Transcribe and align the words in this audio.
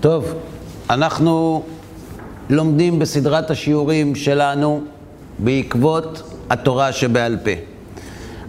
טוב, 0.00 0.34
אנחנו 0.90 1.62
לומדים 2.50 2.98
בסדרת 2.98 3.50
השיעורים 3.50 4.14
שלנו 4.14 4.82
בעקבות 5.38 6.22
התורה 6.50 6.92
שבעל 6.92 7.36
פה. 7.44 7.50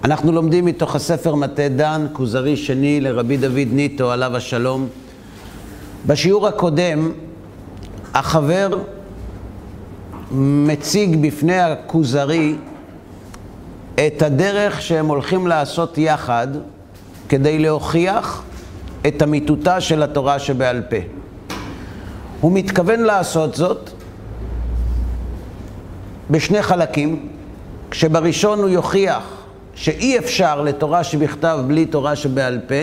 אנחנו 0.04 0.32
לומדים 0.32 0.66
מתוך 0.66 0.96
הספר 0.96 1.36
מטה 1.36 1.68
דן, 1.68 2.08
כוזרי 2.14 2.58
שני 2.58 3.02
לרבי 3.02 3.38
דוד 3.38 3.68
ניטו, 3.72 4.12
עליו 4.12 4.36
השלום. 4.36 4.88
בשיעור 6.08 6.48
הקודם, 6.48 7.12
החבר 8.14 8.70
מציג 10.32 11.28
בפני 11.28 11.60
הכוזרי 11.60 12.56
את 13.96 14.22
הדרך 14.22 14.82
שהם 14.82 15.08
הולכים 15.08 15.48
לעשות 15.48 15.98
יחד 15.98 16.48
כדי 17.30 17.60
להוכיח 17.60 18.44
את 19.08 19.24
אמיתותה 19.24 19.82
של 19.82 20.04
התורה 20.04 20.40
שבעל 20.40 20.82
פה. 20.90 21.21
הוא 22.42 22.52
מתכוון 22.52 23.00
לעשות 23.00 23.56
זאת 23.56 23.90
בשני 26.30 26.62
חלקים, 26.62 27.28
כשבראשון 27.92 28.60
הוא 28.60 28.70
יוכיח 28.70 29.24
שאי 29.76 30.18
אפשר 30.18 30.62
לתורה 30.62 31.04
שבכתב 31.04 31.60
בלי 31.68 31.86
תורה 31.86 32.16
שבעל 32.16 32.60
פה, 32.68 32.76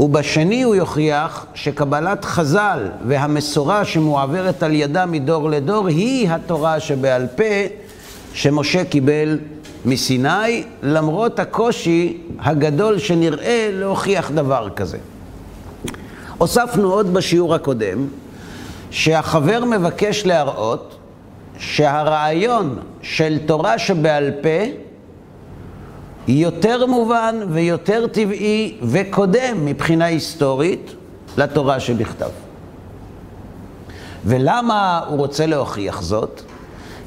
ובשני 0.00 0.62
הוא 0.62 0.74
יוכיח 0.74 1.46
שקבלת 1.54 2.24
חז"ל 2.24 2.88
והמסורה 3.06 3.84
שמועברת 3.84 4.62
על 4.62 4.74
ידה 4.74 5.06
מדור 5.06 5.50
לדור 5.50 5.86
היא 5.86 6.30
התורה 6.30 6.80
שבעל 6.80 7.26
פה 7.36 7.44
שמשה 8.32 8.84
קיבל 8.84 9.38
מסיני, 9.84 10.64
למרות 10.82 11.38
הקושי 11.38 12.20
הגדול 12.38 12.98
שנראה 12.98 13.68
להוכיח 13.72 14.30
דבר 14.30 14.68
כזה. 14.76 14.98
הוספנו 16.38 16.92
עוד 16.92 17.14
בשיעור 17.14 17.54
הקודם, 17.54 18.06
שהחבר 18.96 19.64
מבקש 19.64 20.26
להראות 20.26 20.98
שהרעיון 21.58 22.78
של 23.02 23.38
תורה 23.46 23.78
שבעל 23.78 24.30
פה 24.42 24.72
יותר 26.28 26.86
מובן 26.86 27.36
ויותר 27.48 28.06
טבעי 28.06 28.76
וקודם 28.82 29.64
מבחינה 29.64 30.04
היסטורית 30.04 30.94
לתורה 31.38 31.80
שבכתב. 31.80 32.30
ולמה 34.24 35.00
הוא 35.08 35.18
רוצה 35.18 35.46
להוכיח 35.46 36.02
זאת? 36.02 36.42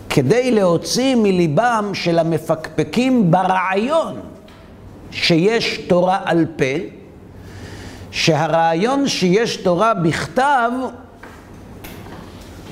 כדי 0.10 0.52
להוציא 0.52 1.16
מליבם 1.16 1.92
של 1.94 2.20
המפקפקים 2.20 3.32
ברעיון 3.32 4.20
שיש 5.12 5.78
תורה 5.78 6.20
על 6.26 6.46
פה, 6.56 6.86
שהרעיון 8.12 9.08
שיש 9.08 9.58
תורה 9.58 9.94
בכתב 9.94 10.72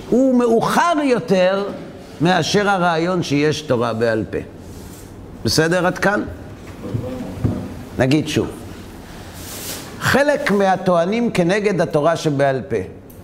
הוא 0.10 0.36
מאוחר 0.36 0.94
יותר 1.04 1.64
מאשר 2.22 2.70
הרעיון 2.70 3.24
שיש 3.24 3.62
תורה 3.62 3.94
בעל 3.94 4.26
פה. 4.32 4.38
בסדר 5.46 5.88
עד 5.88 5.98
כאן? 5.98 6.24
נגיד 8.00 8.28
שוב. 8.28 8.48
חלק 10.00 10.52
מהטוענים 10.52 11.32
כנגד 11.32 11.82
התורה 11.82 12.16
שבעל 12.16 12.62
פה, 12.68 12.76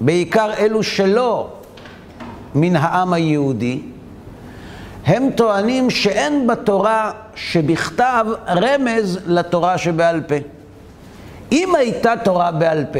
בעיקר 0.02 0.54
אלו 0.58 0.84
שלא 0.84 1.50
מן 2.56 2.76
העם 2.76 3.14
היהודי, 3.14 3.82
הם 5.06 5.30
טוענים 5.36 5.90
שאין 5.90 6.48
בתורה 6.48 7.12
שבכתב 7.36 8.26
רמז 8.48 9.20
לתורה 9.28 9.78
שבעל 9.78 10.22
פה. 10.22 10.36
אם 11.52 11.76
הייתה 11.76 12.14
תורה 12.24 12.52
בעל 12.52 12.86
פה, 12.92 13.00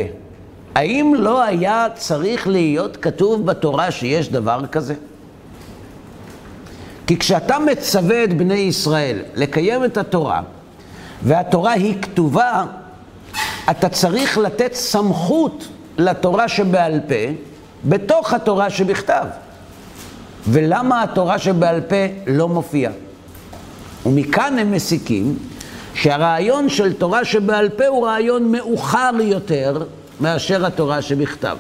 האם 0.76 1.14
לא 1.18 1.44
היה 1.44 1.88
צריך 1.96 2.48
להיות 2.48 2.98
כתוב 2.98 3.46
בתורה 3.46 3.92
שיש 3.92 4.30
דבר 4.30 4.66
כזה? 4.72 4.96
כי 7.08 7.18
כשאתה 7.18 7.60
מצווה 7.60 8.24
את 8.24 8.38
בני 8.38 8.54
ישראל 8.54 9.20
לקיים 9.36 9.86
את 9.86 9.98
התורה, 9.98 10.42
והתורה 11.24 11.72
היא 11.72 12.02
כתובה, 12.02 12.66
אתה 13.72 13.90
צריך 13.90 14.38
לתת 14.38 14.74
סמכות 14.74 15.68
לתורה 15.98 16.48
שבעל 16.48 17.00
פה 17.08 17.34
בתוך 17.86 18.34
התורה 18.34 18.70
שבכתב. 18.70 19.26
ולמה 20.48 21.04
התורה 21.04 21.40
שבעל 21.40 21.82
פה 21.82 21.96
לא 22.28 22.50
מופיעה? 22.50 22.92
ומכאן 24.06 24.60
הם 24.60 24.72
מסיקים 24.72 25.38
שהרעיון 25.94 26.70
של 26.70 26.94
תורה 26.94 27.26
שבעל 27.26 27.70
פה 27.70 27.88
הוא 27.88 28.08
רעיון 28.08 28.52
מאוחר 28.52 29.12
יותר 29.22 29.84
מאשר 30.24 30.66
התורה 30.66 31.02
שבכתב. 31.02 31.58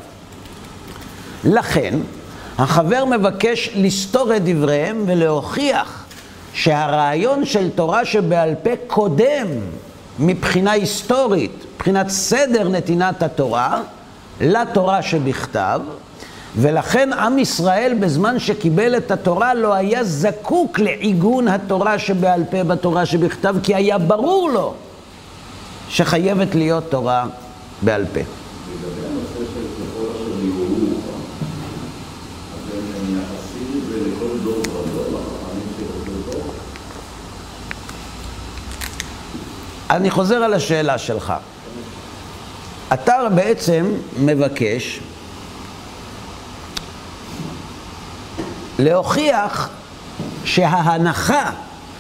לכן, 1.43 1.99
החבר 2.57 3.05
מבקש 3.05 3.69
לסתור 3.75 4.35
את 4.35 4.41
דבריהם 4.45 5.03
ולהוכיח 5.07 6.05
שהרעיון 6.53 7.45
של 7.45 7.69
תורה 7.69 8.05
שבעל 8.05 8.55
פה 8.63 8.69
קודם 8.87 9.47
מבחינה 10.19 10.71
היסטורית, 10.71 11.65
מבחינת 11.75 12.09
סדר 12.09 12.69
נתינת 12.69 13.23
התורה, 13.23 13.81
לתורה 14.41 15.01
שבכתב, 15.01 15.79
ולכן 16.57 17.13
עם 17.13 17.39
ישראל 17.39 17.93
בזמן 17.99 18.39
שקיבל 18.39 18.97
את 18.97 19.11
התורה 19.11 19.53
לא 19.53 19.73
היה 19.73 20.03
זקוק 20.03 20.79
לעיגון 20.79 21.47
התורה 21.47 21.99
שבעל 21.99 22.43
פה 22.51 22.63
בתורה 22.63 23.05
שבכתב, 23.05 23.55
כי 23.63 23.75
היה 23.75 23.97
ברור 23.97 24.49
לו 24.49 24.73
שחייבת 25.89 26.55
להיות 26.55 26.83
תורה 26.89 27.25
בעל 27.81 28.05
פה. 28.13 28.42
אני 39.89 40.11
חוזר 40.11 40.35
על 40.35 40.53
השאלה 40.53 40.97
שלך. 40.97 41.33
אתה 42.93 43.17
בעצם 43.35 43.85
מבקש 44.19 44.99
להוכיח 48.79 49.69
שההנחה 50.45 51.51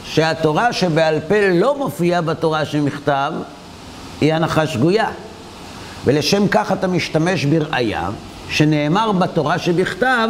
שהתורה 0.03 0.73
שבעל 0.73 1.19
פה 1.27 1.49
לא 1.51 1.77
מופיעה 1.77 2.21
בתורה 2.21 2.65
שמכתב, 2.65 3.33
היא 4.21 4.33
הנחה 4.33 4.67
שגויה. 4.67 5.09
ולשם 6.05 6.47
כך 6.47 6.71
אתה 6.71 6.87
משתמש 6.87 7.45
בראיה 7.45 8.09
שנאמר 8.49 9.11
בתורה 9.11 9.59
שבכתב, 9.59 10.29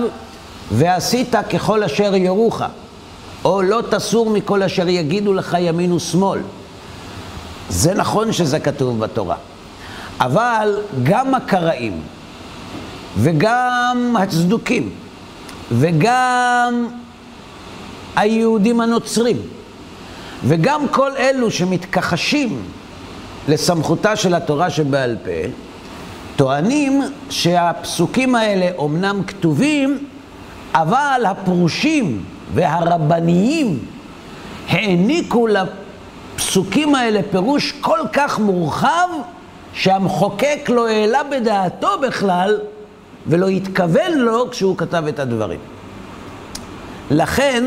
ועשית 0.71 1.35
ככל 1.53 1.83
אשר 1.83 2.15
יורוך, 2.15 2.61
או 3.45 3.61
לא 3.61 3.81
תסור 3.89 4.29
מכל 4.29 4.63
אשר 4.63 4.89
יגידו 4.89 5.33
לך 5.33 5.57
ימין 5.59 5.91
ושמאל. 5.91 6.39
זה 7.69 7.93
נכון 7.93 8.31
שזה 8.31 8.59
כתוב 8.59 8.99
בתורה, 8.99 9.35
אבל 10.19 10.77
גם 11.03 11.35
הקראים 11.35 12.01
וגם 13.17 14.15
הצדוקים 14.19 14.89
וגם 15.71 16.87
היהודים 18.15 18.81
הנוצרים 18.81 19.37
וגם 20.45 20.87
כל 20.87 21.11
אלו 21.17 21.51
שמתכחשים 21.51 22.63
לסמכותה 23.47 24.15
של 24.15 24.33
התורה 24.33 24.69
שבעל 24.69 25.17
פה, 25.23 25.49
טוענים 26.35 27.01
שהפסוקים 27.29 28.35
האלה 28.35 28.69
אומנם 28.77 29.21
כתובים, 29.27 30.07
אבל 30.73 31.23
הפרושים 31.27 32.23
והרבניים 32.53 33.79
העניקו 34.69 35.47
לפסוקים 35.47 36.95
האלה 36.95 37.19
פירוש 37.31 37.71
כל 37.81 37.99
כך 38.13 38.39
מורחב, 38.39 39.07
שהמחוקק 39.73 40.69
לא 40.69 40.87
העלה 40.87 41.23
בדעתו 41.23 41.87
בכלל 42.01 42.59
ולא 43.27 43.47
התכוון 43.47 44.11
לו 44.15 44.51
כשהוא 44.51 44.77
כתב 44.77 45.03
את 45.09 45.19
הדברים. 45.19 45.59
לכן 47.11 47.63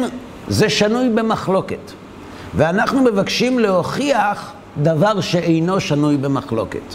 זה 0.48 0.70
שנוי 0.70 1.08
במחלוקת, 1.08 1.92
ואנחנו 2.54 3.02
מבקשים 3.02 3.58
להוכיח 3.58 4.52
דבר 4.82 5.20
שאינו 5.20 5.80
שנוי 5.80 6.16
במחלוקת. 6.16 6.94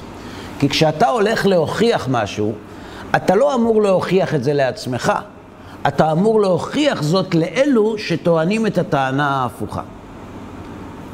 כי 0.60 0.70
כשאתה 0.70 1.10
הולך 1.10 1.46
להוכיח 1.46 2.08
משהו, 2.12 2.54
אתה 3.16 3.36
לא 3.36 3.56
אמור 3.56 3.82
להוכיח 3.82 4.36
את 4.36 4.44
זה 4.44 4.54
לעצמך, 4.54 5.14
אתה 5.88 6.12
אמור 6.12 6.42
להוכיח 6.42 7.02
זאת 7.02 7.36
לאלו 7.36 7.98
שטוענים 7.98 8.68
את 8.68 8.78
הטענה 8.78 9.30
ההפוכה. 9.30 9.82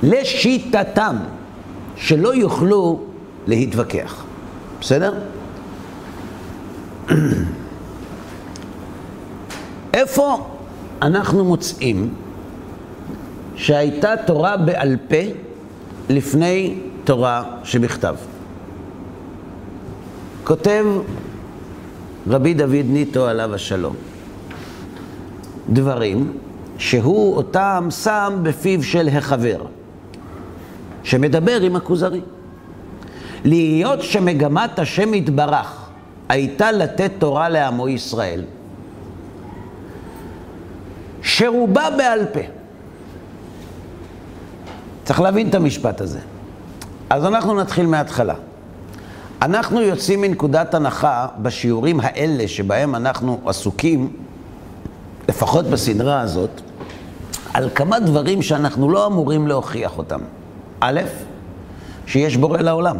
לשיטתם, 0.03 1.15
שלא 1.95 2.35
יוכלו 2.35 2.99
להתווכח. 3.47 4.23
בסדר? 4.81 5.13
איפה 9.93 10.47
אנחנו 11.01 11.45
מוצאים 11.45 12.13
שהייתה 13.55 14.13
תורה 14.25 14.57
בעל 14.57 14.97
פה 15.07 15.46
לפני 16.09 16.75
תורה 17.03 17.43
שבכתב? 17.63 18.15
כותב 20.43 20.85
רבי 22.27 22.53
דוד 22.53 22.85
ניטו 22.85 23.27
עליו 23.27 23.55
השלום. 23.55 23.95
דברים 25.69 26.37
שהוא 26.77 27.35
אותם 27.35 27.87
שם 28.03 28.39
בפיו 28.43 28.83
של 28.83 29.09
החבר, 29.09 29.65
שמדבר 31.03 31.61
עם 31.61 31.75
הכוזרי. 31.75 32.21
להיות 33.45 34.01
שמגמת 34.01 34.79
השם 34.79 35.13
יתברך 35.13 35.89
הייתה 36.29 36.71
לתת 36.71 37.11
תורה 37.19 37.49
לעמו 37.49 37.89
ישראל, 37.89 38.43
שרובה 41.21 41.87
בעל 41.97 42.25
פה. 42.33 42.56
צריך 45.07 45.19
להבין 45.19 45.49
את 45.49 45.55
המשפט 45.55 46.01
הזה. 46.01 46.19
אז 47.09 47.25
אנחנו 47.25 47.55
נתחיל 47.55 47.85
מההתחלה. 47.85 48.33
אנחנו 49.41 49.81
יוצאים 49.81 50.21
מנקודת 50.21 50.73
הנחה 50.73 51.27
בשיעורים 51.41 51.99
האלה 52.03 52.47
שבהם 52.47 52.95
אנחנו 52.95 53.39
עסוקים, 53.45 54.13
לפחות 55.29 55.65
בסדרה 55.65 56.21
הזאת, 56.21 56.49
על 57.53 57.69
כמה 57.75 57.99
דברים 57.99 58.41
שאנחנו 58.41 58.89
לא 58.89 59.07
אמורים 59.07 59.47
להוכיח 59.47 59.97
אותם. 59.97 60.19
א', 60.79 61.01
שיש 62.05 62.37
בורא 62.37 62.57
לעולם. 62.57 62.97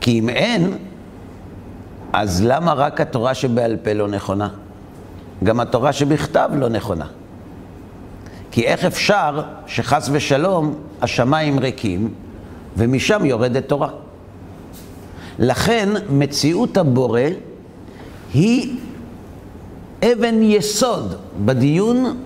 כי 0.00 0.18
אם 0.18 0.28
אין, 0.28 0.78
אז 2.12 2.42
למה 2.44 2.72
רק 2.72 3.00
התורה 3.00 3.34
שבעל 3.34 3.76
פה 3.82 3.92
לא 3.92 4.08
נכונה? 4.08 4.48
גם 5.44 5.60
התורה 5.60 5.92
שבכתב 5.92 6.50
לא 6.54 6.68
נכונה. 6.68 7.06
כי 8.56 8.66
איך 8.66 8.84
אפשר 8.84 9.42
שחס 9.66 10.08
ושלום 10.12 10.74
השמיים 11.02 11.58
ריקים 11.58 12.14
ומשם 12.76 13.24
יורדת 13.24 13.68
תורה? 13.68 13.88
לכן 15.38 15.88
מציאות 16.10 16.76
הבורא 16.76 17.20
היא 18.34 18.76
אבן 20.02 20.42
יסוד 20.42 21.14
בדיון 21.44 22.20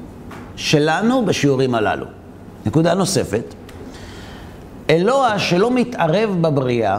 שלנו 0.56 1.24
בשיעורים 1.24 1.74
הללו. 1.74 2.06
נקודה 2.66 2.94
נוספת, 2.94 3.44
אלוה 4.90 5.38
שלא 5.38 5.70
מתערב 5.70 6.36
בבריאה 6.40 6.98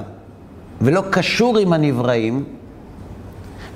ולא 0.81 1.03
קשור 1.09 1.57
עם 1.57 1.73
הנבראים, 1.73 2.43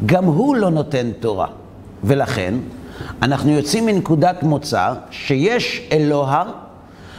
גם 0.06 0.26
הוא 0.26 0.56
לא 0.56 0.70
נותן 0.70 1.12
תורה. 1.20 1.48
ולכן, 2.04 2.54
אנחנו 3.22 3.52
יוצאים 3.52 3.86
מנקודת 3.86 4.44
מוצא 4.44 4.94
שיש 5.12 5.88
אלוה 5.92 6.44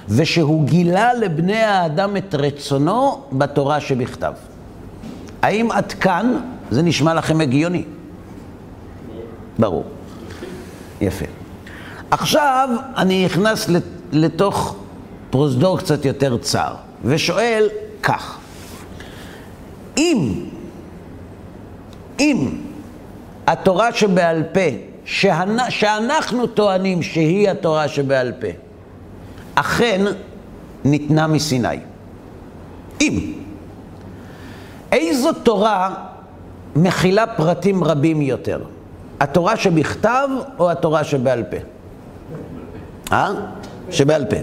ושהוא 0.09 0.65
גילה 0.65 1.15
לבני 1.15 1.63
האדם 1.63 2.17
את 2.17 2.35
רצונו 2.35 3.23
בתורה 3.33 3.81
שבכתב. 3.81 4.33
האם 5.43 5.71
עד 5.71 5.93
כאן 5.93 6.41
זה 6.71 6.83
נשמע 6.83 7.15
לכם 7.15 7.41
הגיוני? 7.41 7.85
ברור. 9.59 9.85
יפה. 11.01 11.25
עכשיו 12.11 12.69
אני 12.97 13.25
נכנס 13.25 13.71
לתוך 14.13 14.77
פרוזדור 15.31 15.79
קצת 15.79 16.05
יותר 16.05 16.39
צר, 16.39 16.75
ושואל 17.05 17.69
כך, 18.03 18.39
אם, 19.97 20.33
אם 22.21 22.49
התורה 23.47 23.93
שבעל 23.93 24.43
פה, 24.53 24.61
שאנחנו 25.07 26.47
טוענים 26.47 27.03
שהיא 27.03 27.51
התורה 27.51 27.89
שבעל 27.89 28.33
פה, 28.41 28.47
אכן 29.55 30.05
ניתנה 30.85 31.27
מסיני. 31.27 31.77
אם. 33.01 33.33
איזו 34.93 35.33
תורה 35.33 35.95
מכילה 36.77 37.27
פרטים 37.27 37.85
רבים 37.85 38.23
יותר? 38.23 38.61
התורה 39.21 39.57
שבכתב 39.57 40.29
או 40.59 40.71
התורה 40.71 41.05
שבעל 41.05 41.45
פה? 41.51 41.57
אה? 43.13 43.31
שבעל 43.91 44.25
פה. 44.25 44.37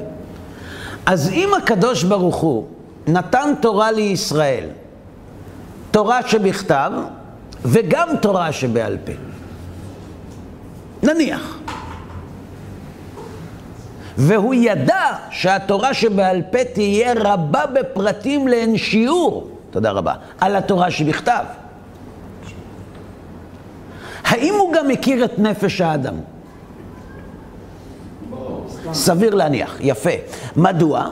אז 1.05 1.29
אם 1.29 1.49
הקדוש 1.57 2.03
ברוך 2.03 2.35
הוא 2.35 2.67
נתן 3.07 3.53
תורה 3.61 3.91
לישראל, 3.91 4.67
תורה 5.91 6.27
שבכתב 6.27 6.91
וגם 7.65 8.07
תורה 8.21 8.51
שבעל 8.51 8.97
פה, 9.05 9.11
נניח, 11.03 11.57
והוא 14.17 14.53
ידע 14.53 15.15
שהתורה 15.29 15.93
שבעל 15.93 16.41
פה 16.51 16.63
תהיה 16.73 17.13
רבה 17.17 17.65
בפרטים 17.65 18.47
לאין 18.47 18.77
שיעור, 18.77 19.49
תודה 19.71 19.91
רבה, 19.91 20.13
על 20.39 20.55
התורה 20.55 20.91
שבכתב. 20.91 21.43
האם 24.23 24.53
הוא 24.59 24.73
גם 24.73 24.87
מכיר 24.87 25.25
את 25.25 25.39
נפש 25.39 25.81
האדם? 25.81 26.15
סביר 28.93 29.35
להניח, 29.35 29.77
יפה. 29.79 30.09
מדוע? 30.55 31.09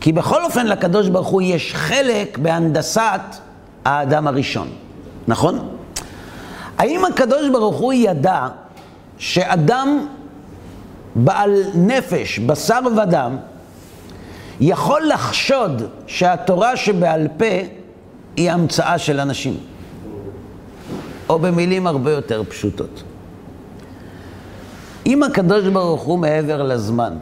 כי 0.00 0.12
בכל 0.12 0.44
אופן 0.44 0.66
לקדוש 0.66 1.08
ברוך 1.08 1.28
הוא 1.28 1.42
יש 1.42 1.74
חלק 1.74 2.38
בהנדסת 2.38 3.20
האדם 3.84 4.26
הראשון, 4.26 4.68
נכון? 5.28 5.68
האם 6.78 7.04
הקדוש 7.04 7.48
ברוך 7.48 7.76
הוא 7.76 7.92
ידע 7.92 8.48
שאדם 9.22 10.06
בעל 11.14 11.62
נפש, 11.74 12.38
בשר 12.38 12.80
ודם, 13.02 13.36
יכול 14.60 15.02
לחשוד 15.08 15.82
שהתורה 16.06 16.76
שבעל 16.76 17.28
פה 17.36 17.44
היא 18.36 18.50
המצאה 18.50 18.98
של 18.98 19.20
אנשים? 19.20 19.56
או 21.28 21.38
במילים 21.38 21.86
הרבה 21.86 22.10
יותר 22.10 22.42
פשוטות. 22.48 23.02
אם 25.06 25.22
הקדוש 25.22 25.68
ברוך 25.68 26.02
הוא 26.02 26.18
מעבר 26.18 26.62
לזמן, 26.62 27.12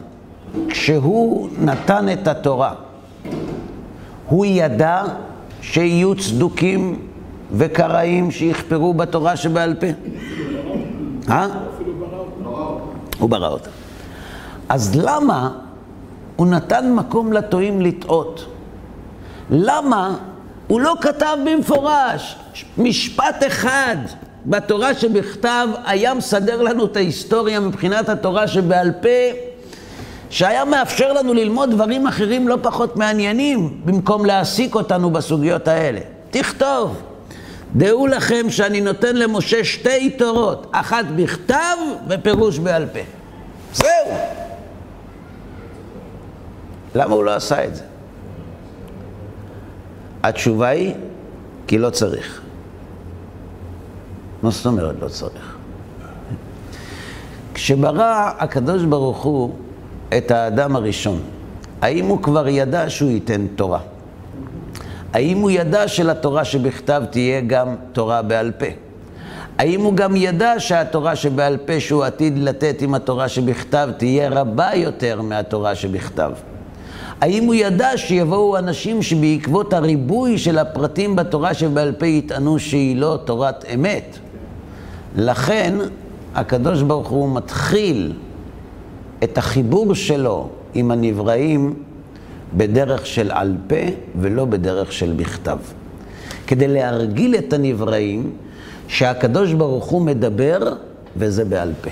כשהוא 0.69 1.49
נתן 1.59 2.05
את 2.13 2.27
התורה, 2.27 2.73
הוא 4.27 4.45
ידע 4.45 5.03
שיהיו 5.61 6.15
צדוקים 6.15 6.99
וקראים 7.51 8.31
שיכפרו 8.31 8.93
בתורה 8.93 9.35
שבעל 9.35 9.75
פה. 9.79 9.87
אה? 11.29 11.47
הוא 13.21 13.29
ברא 13.29 13.47
אותה. 13.47 13.69
אז 14.69 14.95
למה 14.95 15.51
הוא 16.35 16.47
נתן 16.47 16.93
מקום 16.93 17.33
לטועים 17.33 17.81
לטעות? 17.81 18.45
למה 19.49 20.15
הוא 20.67 20.81
לא 20.81 20.95
כתב 21.01 21.37
במפורש 21.45 22.35
משפט 22.77 23.43
אחד 23.47 23.95
בתורה 24.45 24.93
שבכתב 24.93 25.67
היה 25.85 26.13
מסדר 26.13 26.61
לנו 26.61 26.85
את 26.85 26.95
ההיסטוריה 26.95 27.59
מבחינת 27.59 28.09
התורה 28.09 28.47
שבעל 28.47 28.91
פה, 29.01 29.37
שהיה 30.29 30.65
מאפשר 30.65 31.13
לנו 31.13 31.33
ללמוד 31.33 31.71
דברים 31.71 32.07
אחרים 32.07 32.47
לא 32.47 32.57
פחות 32.61 32.97
מעניינים, 32.97 33.81
במקום 33.85 34.25
להעסיק 34.25 34.75
אותנו 34.75 35.09
בסוגיות 35.09 35.67
האלה. 35.67 35.99
תכתוב. 36.31 37.10
דעו 37.75 38.07
לכם 38.07 38.45
שאני 38.49 38.81
נותן 38.81 39.15
למשה 39.15 39.63
שתי 39.63 40.09
תורות, 40.09 40.67
אחת 40.71 41.05
בכתב 41.15 41.77
ופירוש 42.07 42.59
בעל 42.59 42.85
פה. 42.85 42.99
זהו. 43.73 44.17
למה 46.95 47.15
הוא 47.15 47.23
לא 47.23 47.35
עשה 47.35 47.65
את 47.65 47.75
זה? 47.75 47.83
התשובה 50.23 50.67
היא, 50.67 50.93
כי 51.67 51.77
לא 51.77 51.89
צריך. 51.89 52.41
מה 54.43 54.49
זאת 54.49 54.65
אומרת 54.65 54.95
לא 55.01 55.07
צריך? 55.07 55.57
כשברא 57.53 58.31
הקדוש 58.37 58.83
ברוך 58.83 59.23
הוא 59.23 59.55
את 60.17 60.31
האדם 60.31 60.75
הראשון, 60.75 61.21
האם 61.81 62.05
הוא 62.05 62.23
כבר 62.23 62.47
ידע 62.47 62.89
שהוא 62.89 63.11
ייתן 63.11 63.47
תורה? 63.47 63.79
האם 65.13 65.37
הוא 65.37 65.51
ידע 65.51 65.87
שלתורה 65.87 66.45
שבכתב 66.45 67.03
תהיה 67.09 67.41
גם 67.41 67.75
תורה 67.93 68.21
בעל 68.21 68.51
פה? 68.51 68.65
האם 69.57 69.81
הוא 69.81 69.93
גם 69.93 70.15
ידע 70.15 70.53
שהתורה 70.57 71.15
שבעל 71.15 71.57
פה 71.57 71.79
שהוא 71.79 72.03
עתיד 72.03 72.37
לתת 72.37 72.81
עם 72.81 72.93
התורה 72.93 73.29
שבכתב 73.29 73.89
תהיה 73.97 74.29
רבה 74.29 74.69
יותר 74.75 75.21
מהתורה 75.21 75.75
שבכתב? 75.75 76.31
האם 77.21 77.43
הוא 77.43 77.53
ידע 77.53 77.89
שיבואו 77.95 78.57
אנשים 78.57 79.01
שבעקבות 79.01 79.73
הריבוי 79.73 80.37
של 80.37 80.57
הפרטים 80.57 81.15
בתורה 81.15 81.53
שבעל 81.53 81.91
פה 81.91 82.05
יטענו 82.05 82.59
שהיא 82.59 82.97
לא 82.97 83.19
תורת 83.25 83.65
אמת? 83.73 84.17
לכן 85.15 85.75
הקדוש 86.35 86.81
ברוך 86.81 87.07
הוא 87.07 87.35
מתחיל 87.35 88.13
את 89.23 89.37
החיבור 89.37 89.95
שלו 89.95 90.49
עם 90.73 90.91
הנבראים 90.91 91.75
בדרך 92.57 93.05
של 93.05 93.31
על 93.31 93.55
פה 93.67 93.75
ולא 94.21 94.45
בדרך 94.45 94.91
של 94.91 95.13
בכתב. 95.13 95.57
כדי 96.47 96.67
להרגיל 96.67 97.35
את 97.35 97.53
הנבראים 97.53 98.31
שהקדוש 98.87 99.53
ברוך 99.53 99.85
הוא 99.85 100.01
מדבר 100.01 100.73
וזה 101.17 101.45
בעל 101.45 101.73
פה. 101.81 101.89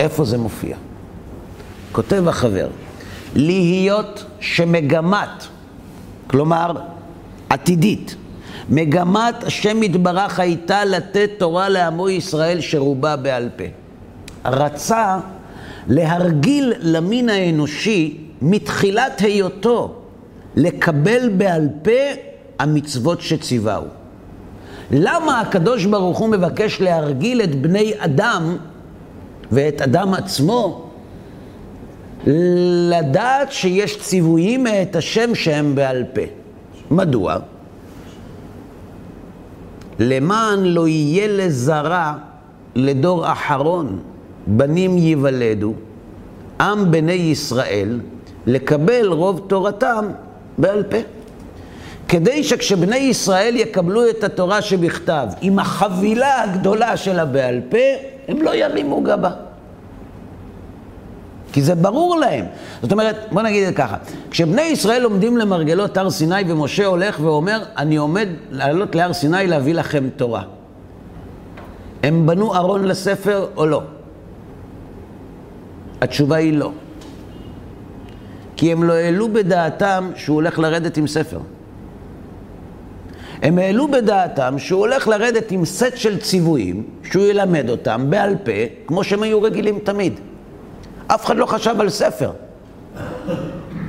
איפה 0.00 0.24
זה 0.24 0.38
מופיע? 0.38 0.76
כותב 1.92 2.28
החבר, 2.28 2.68
להיות 3.34 4.24
שמגמת, 4.40 5.46
כלומר 6.26 6.72
עתידית, 7.50 8.16
מגמת 8.70 9.44
השם 9.44 9.82
יתברך 9.82 10.40
הייתה 10.40 10.84
לתת 10.84 11.30
תורה 11.38 11.68
לעמו 11.68 12.08
ישראל 12.08 12.60
שרובה 12.60 13.16
בעל 13.16 13.48
פה. 13.56 13.64
רצה 14.44 15.18
להרגיל 15.88 16.72
למין 16.80 17.28
האנושי 17.28 18.27
מתחילת 18.42 19.20
היותו 19.20 19.94
לקבל 20.56 21.28
בעל 21.36 21.68
פה 21.82 21.90
המצוות 22.58 23.20
שציווהו. 23.20 23.84
למה 24.90 25.40
הקדוש 25.40 25.84
ברוך 25.84 26.18
הוא 26.18 26.28
מבקש 26.28 26.80
להרגיל 26.80 27.42
את 27.42 27.60
בני 27.62 27.92
אדם 27.98 28.56
ואת 29.52 29.82
אדם 29.82 30.14
עצמו 30.14 30.90
לדעת 32.90 33.52
שיש 33.52 34.00
ציוויים 34.00 34.64
מאת 34.64 34.96
השם 34.96 35.34
שהם 35.34 35.74
בעל 35.74 36.04
פה? 36.12 36.22
מדוע? 36.90 37.36
למען 39.98 40.64
לא 40.64 40.88
יהיה 40.88 41.28
לזרע 41.28 42.12
לדור 42.74 43.32
אחרון, 43.32 43.98
בנים 44.46 44.98
ייוולדו, 44.98 45.72
עם 46.60 46.90
בני 46.90 47.12
ישראל, 47.12 48.00
לקבל 48.48 49.06
רוב 49.06 49.40
תורתם 49.46 50.08
בעל 50.58 50.82
פה. 50.82 50.96
כדי 52.08 52.44
שכשבני 52.44 52.96
ישראל 52.96 53.56
יקבלו 53.56 54.10
את 54.10 54.24
התורה 54.24 54.62
שבכתב 54.62 55.26
עם 55.40 55.58
החבילה 55.58 56.42
הגדולה 56.42 56.96
של 56.96 57.18
הבעל 57.18 57.60
פה, 57.68 57.78
הם 58.28 58.42
לא 58.42 58.54
ירימו 58.54 59.00
גבה. 59.00 59.30
כי 61.52 61.62
זה 61.62 61.74
ברור 61.74 62.16
להם. 62.16 62.44
זאת 62.82 62.92
אומרת, 62.92 63.16
בוא 63.32 63.42
נגיד 63.42 63.62
את 63.62 63.68
זה 63.68 63.74
ככה, 63.74 63.96
כשבני 64.30 64.62
ישראל 64.62 65.04
עומדים 65.04 65.36
למרגלות 65.36 65.96
הר 65.96 66.10
סיני 66.10 66.42
ומשה 66.48 66.86
הולך 66.86 67.20
ואומר, 67.20 67.62
אני 67.76 67.96
עומד 67.96 68.28
לעלות 68.50 68.94
להר 68.94 69.12
סיני 69.12 69.46
להביא 69.46 69.74
לכם 69.74 70.08
תורה. 70.16 70.42
הם 72.02 72.26
בנו 72.26 72.54
ארון 72.54 72.84
לספר 72.84 73.46
או 73.56 73.66
לא? 73.66 73.82
התשובה 76.00 76.36
היא 76.36 76.58
לא. 76.58 76.70
כי 78.58 78.72
הם 78.72 78.84
לא 78.84 78.92
העלו 78.92 79.32
בדעתם 79.32 80.10
שהוא 80.16 80.34
הולך 80.34 80.58
לרדת 80.58 80.96
עם 80.96 81.06
ספר. 81.06 81.38
הם 83.42 83.58
העלו 83.58 83.88
בדעתם 83.88 84.54
שהוא 84.58 84.80
הולך 84.80 85.08
לרדת 85.08 85.50
עם 85.50 85.64
סט 85.64 85.96
של 85.96 86.20
ציוויים, 86.20 86.82
שהוא 87.02 87.24
ילמד 87.24 87.70
אותם 87.70 88.06
בעל 88.10 88.36
פה, 88.44 88.52
כמו 88.86 89.04
שהם 89.04 89.22
היו 89.22 89.42
רגילים 89.42 89.78
תמיד. 89.78 90.20
אף 91.06 91.24
אחד 91.24 91.36
לא 91.36 91.46
חשב 91.46 91.80
על 91.80 91.88
ספר. 91.88 92.32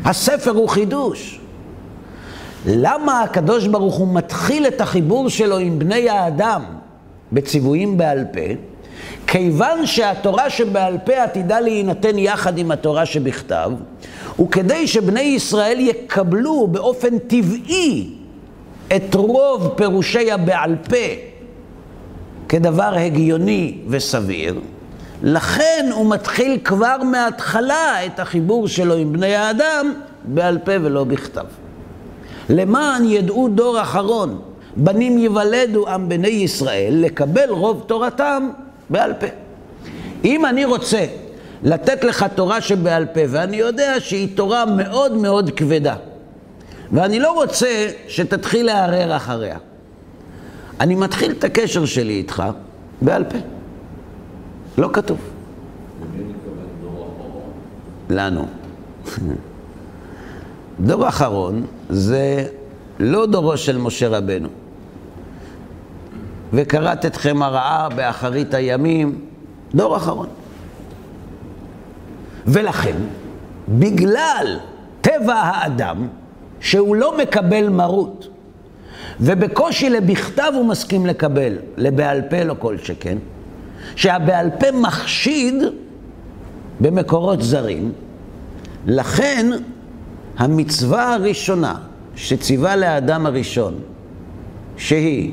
הספר 0.05 0.51
הוא 0.51 0.69
חידוש. 0.69 1.39
למה 2.65 3.21
הקדוש 3.21 3.67
ברוך 3.67 3.95
הוא 3.95 4.07
מתחיל 4.13 4.67
את 4.67 4.81
החיבור 4.81 5.29
שלו 5.29 5.57
עם 5.57 5.79
בני 5.79 6.09
האדם 6.09 6.63
בציוויים 7.31 7.97
בעל 7.97 8.25
פה? 8.33 8.53
כיוון 9.27 9.85
שהתורה 9.85 10.49
שבעל 10.49 10.97
פה 11.05 11.23
עתידה 11.23 11.59
להינתן 11.59 12.17
יחד 12.17 12.57
עם 12.57 12.71
התורה 12.71 13.05
שבכתב, 13.05 13.71
וכדי 14.41 14.87
שבני 14.87 15.21
ישראל 15.21 15.79
יקבלו 15.79 16.67
באופן 16.67 17.19
טבעי 17.19 18.09
את 18.95 19.15
רוב 19.15 19.67
פירושי 19.75 20.31
הבעל 20.31 20.75
פה 20.89 20.95
כדבר 22.49 22.93
הגיוני 22.95 23.77
וסביר, 23.87 24.59
לכן 25.23 25.89
הוא 25.93 26.09
מתחיל 26.09 26.59
כבר 26.63 27.03
מההתחלה 27.03 28.05
את 28.05 28.19
החיבור 28.19 28.67
שלו 28.67 28.95
עם 28.95 29.13
בני 29.13 29.35
האדם 29.35 29.93
בעל 30.23 30.57
פה 30.57 30.71
ולא 30.81 31.03
בכתב. 31.03 31.45
למען 32.49 33.05
ידעו 33.05 33.47
דור 33.47 33.81
אחרון, 33.81 34.41
בנים 34.75 35.17
ייוולדו 35.17 35.89
עם 35.89 36.09
בני 36.09 36.27
ישראל, 36.27 36.93
לקבל 36.97 37.49
רוב 37.49 37.83
תורתם 37.87 38.49
בעל 38.89 39.13
פה. 39.13 39.27
אם 40.25 40.45
אני 40.45 40.65
רוצה 40.65 41.05
לתת 41.63 42.03
לך 42.03 42.25
תורה 42.35 42.61
שבעל 42.61 43.05
פה, 43.05 43.19
ואני 43.29 43.57
יודע 43.57 43.99
שהיא 43.99 44.37
תורה 44.37 44.65
מאוד 44.65 45.13
מאוד 45.13 45.51
כבדה, 45.55 45.95
ואני 46.91 47.19
לא 47.19 47.31
רוצה 47.31 47.89
שתתחיל 48.07 48.65
לערער 48.65 49.15
אחריה, 49.15 49.57
אני 50.79 50.95
מתחיל 50.95 51.31
את 51.31 51.43
הקשר 51.43 51.85
שלי 51.85 52.13
איתך 52.13 52.43
בעל 53.01 53.23
פה. 53.23 53.37
לא 54.77 54.89
כתוב. 54.93 55.17
לנו. 58.09 58.45
דור 60.79 61.07
אחרון 61.07 61.65
זה 61.89 62.47
לא 62.99 63.25
דורו 63.25 63.57
של 63.57 63.77
משה 63.77 64.07
רבנו. 64.07 64.47
וקראת 66.53 67.05
אתכם 67.05 67.43
הרעה 67.43 67.89
באחרית 67.89 68.53
הימים, 68.53 69.21
דור 69.75 69.97
אחרון. 69.97 70.27
ולכן, 72.51 72.95
בגלל 73.69 74.59
טבע 75.01 75.33
האדם, 75.33 76.07
שהוא 76.59 76.95
לא 76.95 77.17
מקבל 77.17 77.69
מרות, 77.69 78.27
ובקושי 79.19 79.89
לבכתב 79.89 80.51
הוא 80.55 80.65
מסכים 80.65 81.05
לקבל, 81.05 81.57
לבעל 81.77 82.21
פה 82.29 82.43
לא 82.43 82.55
כל 82.59 82.77
שכן, 82.77 83.17
שהבעל 83.95 84.49
פה 84.59 84.71
מחשיד 84.71 85.55
במקורות 86.79 87.41
זרים, 87.41 87.91
לכן 88.85 89.51
המצווה 90.37 91.13
הראשונה 91.13 91.75
שציווה 92.15 92.75
לאדם 92.75 93.25
הראשון, 93.25 93.73
שהיא 94.77 95.31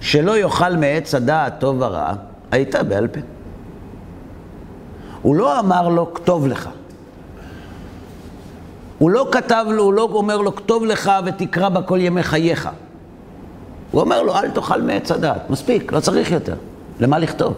שלא 0.00 0.38
יאכל 0.38 0.76
מעץ 0.76 1.14
הדעת 1.14 1.60
טוב 1.60 1.76
ורע, 1.80 2.12
הייתה 2.50 2.82
בעל 2.82 3.08
פה. 3.08 3.20
הוא 5.22 5.36
לא 5.36 5.60
אמר 5.60 5.88
לו, 5.88 6.14
כתוב 6.14 6.46
לך. 6.46 6.68
הוא 8.98 9.10
לא 9.10 9.28
כתב 9.32 9.64
לו, 9.68 9.82
הוא 9.82 9.92
לא 9.92 10.08
אומר 10.12 10.36
לו, 10.36 10.54
כתוב 10.54 10.84
לך 10.84 11.12
ותקרא 11.26 11.68
בה 11.68 11.82
כל 11.82 11.98
ימי 12.00 12.22
חייך. 12.22 12.68
הוא 13.90 14.00
אומר 14.00 14.22
לו, 14.22 14.34
אל 14.34 14.50
תאכל 14.50 14.82
מעץ 14.82 15.10
הדעת, 15.10 15.50
מספיק, 15.50 15.92
לא 15.92 16.00
צריך 16.00 16.30
יותר. 16.30 16.54
למה 17.00 17.18
לכתוב? 17.18 17.54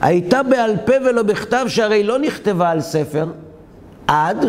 הייתה 0.00 0.42
בעל 0.42 0.76
פה 0.84 0.92
ולא 1.04 1.22
בכתב, 1.22 1.64
שהרי 1.68 2.02
לא 2.02 2.18
נכתבה 2.18 2.70
על 2.70 2.80
ספר, 2.80 3.26
עד, 4.06 4.46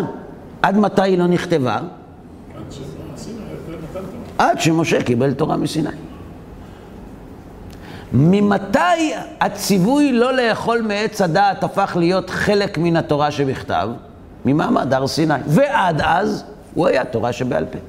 עד 0.61 0.77
מתי 0.77 1.01
היא 1.01 1.17
לא 1.17 1.27
נכתבה? 1.27 1.79
עד 4.37 4.61
שמשה 4.61 5.03
קיבל 5.03 5.33
תורה 5.33 5.57
מסיני. 5.57 5.89
ממתי 8.15 9.13
הציווי 9.41 10.11
לא 10.11 10.33
לאכול 10.33 10.81
מעץ 10.81 11.21
הדעת 11.21 11.63
הפך 11.63 11.95
להיות 11.99 12.29
חלק 12.29 12.77
מן 12.77 12.95
התורה 12.95 13.31
שבכתב? 13.31 13.89
ממעמד 14.45 14.93
הר 14.93 15.07
סיני. 15.07 15.33
ועד 15.47 16.01
אז 16.01 16.43
הוא 16.73 16.87
היה 16.87 17.05
תורה 17.05 17.33
שבעל 17.33 17.65
פה. 17.65 17.79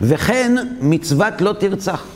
וכן 0.00 0.54
מצוות 0.80 1.40
לא 1.40 1.52
תרצח. 1.52 2.06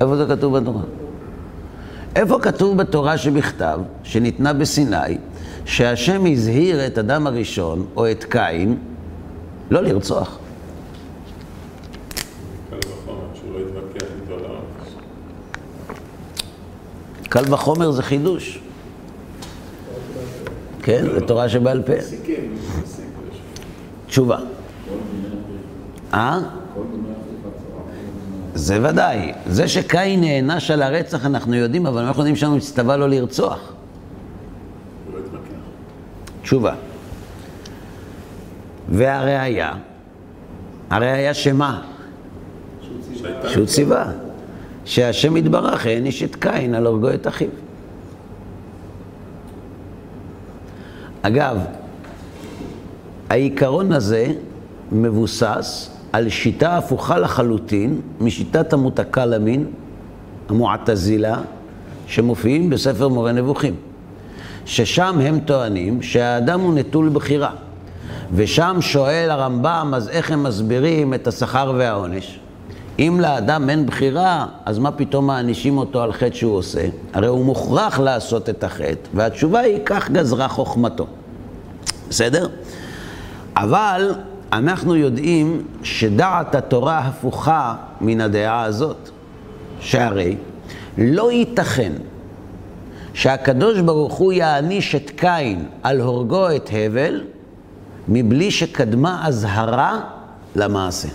איפה 0.00 0.16
זה 0.16 0.26
כתוב 0.28 0.58
בתורה? 0.58 0.82
איפה 2.16 2.38
כתוב 2.42 2.76
בתורה 2.76 3.18
שבכתב, 3.18 3.80
שניתנה 4.02 4.52
בסיני, 4.52 5.18
שהשם 5.70 6.26
הזהיר 6.26 6.86
את 6.86 6.98
אדם 6.98 7.26
הראשון, 7.26 7.86
או 7.96 8.10
את 8.10 8.24
קין, 8.24 8.76
לא 9.70 9.82
לרצוח? 9.82 10.38
קל 17.28 17.54
וחומר 17.54 17.90
זה 17.90 18.02
חידוש. 18.02 18.60
כן, 20.82 21.04
זה 21.14 21.20
תורה 21.26 21.48
שבעל 21.48 21.82
פה. 21.82 21.92
תשובה. 24.06 24.38
אה? 26.14 26.38
זה 28.54 28.88
ודאי. 28.88 29.32
זה 29.46 29.68
שקין 29.68 30.20
נענש 30.20 30.70
על 30.70 30.82
הרצח 30.82 31.26
אנחנו 31.26 31.54
יודעים, 31.54 31.86
אבל 31.86 32.02
אנחנו 32.02 32.20
יודעים 32.20 32.36
שם 32.36 32.54
הצטווה 32.54 32.96
לו 32.96 33.08
לרצוח. 33.08 33.79
תשובה. 36.42 36.74
והראיה, 38.88 39.72
הראיה 40.90 41.34
שמה? 41.34 41.82
שהוא 43.48 43.66
ציווה. 43.66 44.12
שהשם 44.84 45.36
יתברך 45.36 45.86
העניש 45.86 46.22
את 46.22 46.36
קין 46.36 46.74
על 46.74 46.86
הרגו 46.86 47.14
את 47.14 47.26
אחיו. 47.26 47.48
אגב, 51.22 51.58
העיקרון 53.28 53.92
הזה 53.92 54.26
מבוסס 54.92 55.90
על 56.12 56.28
שיטה 56.28 56.76
הפוכה 56.76 57.18
לחלוטין 57.18 58.00
משיטת 58.20 58.72
המותקה 58.72 59.26
למין, 59.26 59.66
המועתזילה, 60.48 61.40
שמופיעים 62.06 62.70
בספר 62.70 63.08
מורה 63.08 63.32
נבוכים, 63.32 63.74
ששם 64.70 65.18
הם 65.22 65.40
טוענים 65.40 66.02
שהאדם 66.02 66.60
הוא 66.60 66.74
נטול 66.74 67.08
בחירה. 67.08 67.50
ושם 68.34 68.76
שואל 68.80 69.30
הרמב"ם, 69.30 69.92
אז 69.96 70.08
איך 70.08 70.30
הם 70.30 70.42
מסבירים 70.42 71.14
את 71.14 71.26
השכר 71.26 71.72
והעונש? 71.78 72.40
אם 72.98 73.18
לאדם 73.20 73.70
אין 73.70 73.86
בחירה, 73.86 74.46
אז 74.64 74.78
מה 74.78 74.92
פתאום 74.92 75.26
מענישים 75.26 75.78
אותו 75.78 76.02
על 76.02 76.12
חטא 76.12 76.34
שהוא 76.34 76.56
עושה? 76.56 76.88
הרי 77.12 77.26
הוא 77.26 77.44
מוכרח 77.44 78.00
לעשות 78.00 78.48
את 78.48 78.64
החטא, 78.64 79.08
והתשובה 79.14 79.60
היא, 79.60 79.78
כך 79.84 80.10
גזרה 80.10 80.48
חוכמתו. 80.48 81.06
בסדר? 82.08 82.48
אבל 83.56 84.14
אנחנו 84.52 84.96
יודעים 84.96 85.62
שדעת 85.82 86.54
התורה 86.54 86.98
הפוכה 86.98 87.74
מן 88.00 88.20
הדעה 88.20 88.62
הזאת, 88.62 89.10
שהרי 89.80 90.36
לא 90.98 91.32
ייתכן 91.32 91.92
שהקדוש 93.14 93.80
ברוך 93.80 94.14
הוא 94.14 94.32
יעניש 94.32 94.94
את 94.94 95.10
קין 95.16 95.64
על 95.82 96.00
הורגו 96.00 96.50
את 96.56 96.70
הבל, 96.72 97.24
מבלי 98.08 98.50
שקדמה 98.50 99.26
אזהרה 99.26 100.00
למעשה. 100.56 101.08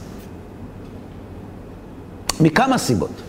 מכמה 2.39 2.77
סיבות. 2.77 3.21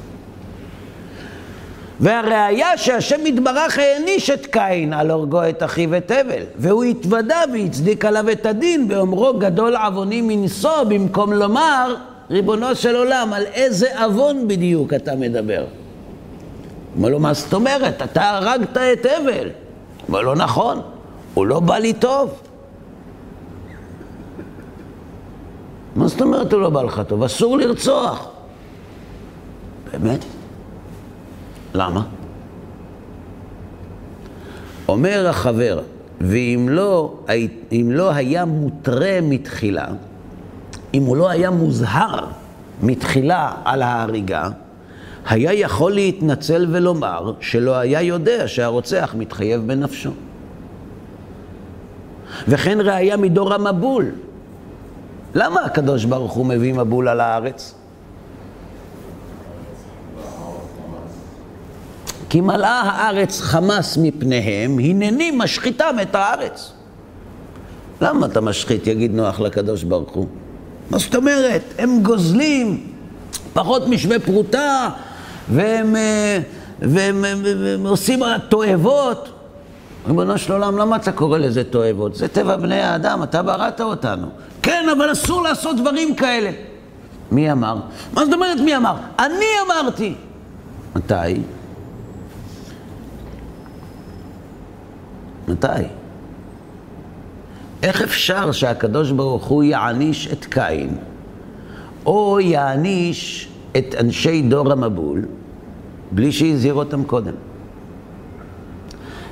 והראיה 2.01 2.77
שהשם 2.77 3.27
יתברך 3.27 3.79
העניש 3.79 4.31
את 4.31 4.47
קין 4.47 4.93
על 4.93 5.11
הורגו 5.11 5.49
את 5.49 5.63
אחיו 5.63 5.97
את 5.97 6.11
הבל, 6.11 6.43
והוא 6.57 6.85
התוודה 6.85 7.41
והצדיק 7.53 8.05
עליו 8.05 8.31
את 8.31 8.47
הדין 8.47 8.89
באומרו 8.89 9.39
גדול 9.39 9.77
עווני 9.77 10.23
מנשוא, 10.23 10.83
במקום 10.83 11.33
לומר 11.33 11.95
ריבונו 12.31 12.75
של 12.75 12.97
עולם, 12.97 13.33
על 13.33 13.45
איזה 13.55 14.05
עוון 14.05 14.49
בדיוק 14.49 14.95
אתה 14.95 15.15
מדבר? 15.15 15.65
אומר 16.97 17.09
לו, 17.09 17.21
מה 17.21 17.35
זאת 17.35 17.55
אומרת? 17.55 18.03
אתה 18.03 18.31
הרגת 18.31 18.77
את 18.77 19.07
הבל. 19.07 19.49
אומר 20.09 20.21
לו, 20.21 20.35
נכון, 20.35 20.81
הוא 21.35 21.47
לא 21.47 21.61
בא 21.61 21.79
לי 21.79 21.93
טוב. 21.93 22.41
מה 25.97 26.09
זאת 26.09 26.23
אומרת 26.23 26.53
הוא 26.53 26.61
לא 26.61 26.71
בא 26.71 26.83
לך 26.83 27.03
טוב? 27.09 27.23
אסור 27.23 27.59
לרצוח. 27.59 28.29
באמת? 29.93 30.25
למה? 31.75 32.03
אומר 34.89 35.29
החבר, 35.29 35.81
ואם 36.21 36.67
לא, 36.71 37.19
לא 37.73 38.11
היה 38.11 38.45
מותרה 38.45 39.19
מתחילה, 39.23 39.87
אם 40.95 41.03
הוא 41.03 41.17
לא 41.17 41.31
היה 41.31 41.51
מוזהר 41.51 42.27
מתחילה 42.83 43.53
על 43.65 43.83
ההריגה, 43.83 44.49
היה 45.29 45.53
יכול 45.53 45.93
להתנצל 45.93 46.67
ולומר 46.71 47.33
שלא 47.41 47.77
היה 47.77 48.03
יודע 48.03 48.49
שהרוצח 48.49 49.15
מתחייב 49.19 49.67
בנפשו. 49.67 50.11
וכן 52.49 52.79
ראיה 52.81 53.17
מדור 53.17 53.55
המבול. 53.55 54.11
למה 55.35 55.61
הקדוש 55.61 56.05
ברוך 56.05 56.33
הוא 56.33 56.47
מביא 56.47 56.75
מבול 56.75 57.09
על 57.09 57.21
הארץ? 57.21 57.75
כי 62.29 62.41
מלאה 62.41 62.81
הארץ 62.81 63.41
חמס 63.41 63.99
מפניהם, 64.03 64.79
הנני 64.79 65.31
משחיתם 65.31 65.97
את 66.03 66.15
הארץ. 66.15 66.73
למה 68.01 68.27
אתה 68.27 68.41
משחית, 68.41 68.87
יגיד 68.87 69.15
נוח 69.15 69.41
לקדוש 69.41 69.83
ברוך 69.83 70.13
הוא? 70.13 70.27
מה 70.91 70.99
זאת 70.99 71.15
אומרת? 71.15 71.63
הם 71.79 72.03
גוזלים 72.03 72.87
פחות 73.53 73.89
משווה 73.89 74.19
פרוטה, 74.19 74.91
והם, 75.49 75.97
אה, 75.97 76.39
והם, 76.79 77.21
והם, 77.23 77.41
והם 77.43 77.87
עושים 77.87 78.21
תועבות. 78.49 79.29
ריבונו 80.07 80.39
של 80.39 80.53
עולם, 80.53 80.79
למה 80.79 80.97
אתה 80.97 81.13
קורא 81.13 81.39
לזה 81.39 81.65
תועבות? 81.65 82.15
זה 82.15 82.29
טבע 82.29 82.57
בני 82.57 82.81
האדם, 82.81 83.23
אתה 83.23 83.43
בראת 83.43 83.81
אותנו. 83.81 84.27
כן, 84.63 84.87
אבל 84.97 85.13
אסור 85.13 85.43
לעשות 85.43 85.77
דברים 85.77 86.15
כאלה. 86.15 86.51
מי 87.31 87.53
אמר? 87.53 87.77
מה 88.13 88.25
זאת 88.25 88.35
אומרת 88.35 88.61
מי 88.61 88.77
אמר? 88.77 88.97
אני 89.19 89.47
אמרתי. 89.67 90.15
מתי? 90.97 91.41
מתי? 95.49 95.67
איך 97.83 98.03
אפשר 98.03 98.53
שהקדוש 98.53 99.11
ברוך 99.11 99.45
הוא 99.45 99.63
יעניש 99.63 100.29
את 100.33 100.45
קין, 100.45 100.97
או 102.07 102.41
יעניש 102.41 103.49
את 103.77 103.95
אנשי 104.01 104.43
דור 104.43 104.73
המבול, 104.73 105.25
בלי 106.13 106.33
שהזהיר 106.33 106.75
אותם 106.75 107.05
קודם? 107.05 107.35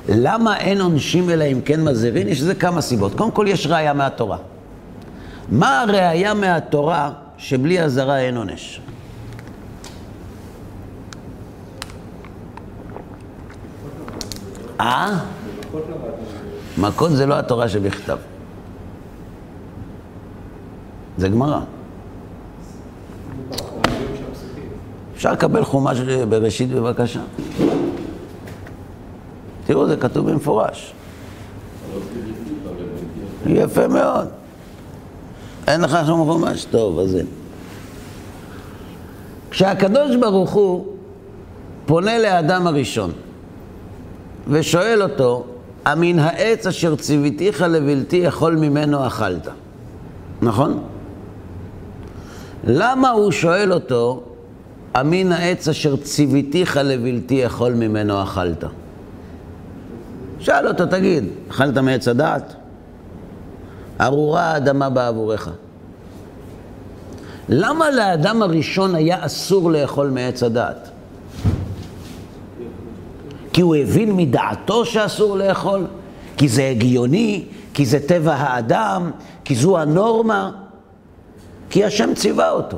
למה 0.09 0.57
אין 0.57 0.81
עונשים 0.81 1.29
אלא 1.29 1.43
אם 1.43 1.61
כן 1.65 1.83
מזהירים? 1.83 2.27
יש 2.27 2.41
לזה 2.41 2.55
כמה 2.55 2.81
סיבות. 2.81 3.15
קודם 3.15 3.31
כל, 3.31 3.45
יש 3.49 3.67
ראייה 3.67 3.93
מהתורה. 3.93 4.37
מה 5.49 5.81
הראייה 5.81 6.33
מהתורה 6.33 7.11
שבלי 7.37 7.81
אזהרה 7.81 8.19
אין 8.19 8.37
עונש? 8.37 8.81
אה? 14.79 15.19
מכות 16.77 17.11
זה 17.11 17.25
לא 17.25 17.39
התורה 17.39 17.69
שבכתב. 17.69 18.17
זה 21.17 21.29
גמרא. 21.29 21.59
אפשר 25.25 25.33
לקבל 25.33 25.63
חומש 25.63 25.99
בראשית 26.29 26.69
בבקשה? 26.69 27.19
תראו, 29.65 29.87
זה 29.87 29.97
כתוב 29.97 30.31
במפורש. 30.31 30.93
יפה 33.45 33.87
מאוד. 33.87 34.27
אין 35.67 35.81
לך 35.81 35.97
שום 36.05 36.25
חומש? 36.25 36.65
טוב, 36.65 36.99
אז 36.99 37.15
אין. 37.15 37.25
כשהקדוש 39.51 40.15
ברוך 40.15 40.51
הוא 40.51 40.85
פונה 41.85 42.19
לאדם 42.19 42.67
הראשון 42.67 43.11
ושואל 44.47 45.03
אותו, 45.03 45.45
המן 45.85 46.19
העץ 46.19 46.67
אשר 46.67 46.95
ציוויתיך 46.95 47.61
לבלתי 47.61 48.15
יכול 48.15 48.55
ממנו 48.55 49.07
אכלת. 49.07 49.47
נכון? 50.41 50.83
למה 52.63 53.09
הוא 53.09 53.31
שואל 53.31 53.73
אותו, 53.73 54.23
אמין 54.99 55.31
העץ 55.31 55.67
אשר 55.67 55.95
ציוויתיך 55.95 56.79
לבלתי 56.83 57.35
יכול 57.35 57.73
ממנו 57.73 58.23
אכלת? 58.23 58.63
שאל 60.39 60.67
אותו, 60.67 60.85
תגיד, 60.85 61.23
אכלת 61.49 61.77
מעץ 61.77 62.07
הדעת? 62.07 62.55
ארורה 64.01 64.43
האדמה 64.43 64.89
בעבורך. 64.89 65.49
למה 67.49 67.91
לאדם 67.91 68.41
הראשון 68.41 68.95
היה 68.95 69.25
אסור 69.25 69.71
לאכול 69.71 70.09
מעץ 70.09 70.43
הדעת? 70.43 70.89
כי 73.53 73.61
הוא 73.61 73.75
הבין 73.75 74.15
מדעתו 74.15 74.85
שאסור 74.85 75.37
לאכול? 75.37 75.87
כי 76.37 76.47
זה 76.47 76.69
הגיוני? 76.69 77.45
כי 77.73 77.85
זה 77.85 78.07
טבע 78.07 78.33
האדם? 78.33 79.11
כי 79.43 79.55
זו 79.55 79.77
הנורמה? 79.77 80.51
כי 81.69 81.85
השם 81.85 82.13
ציווה 82.13 82.51
אותו. 82.51 82.77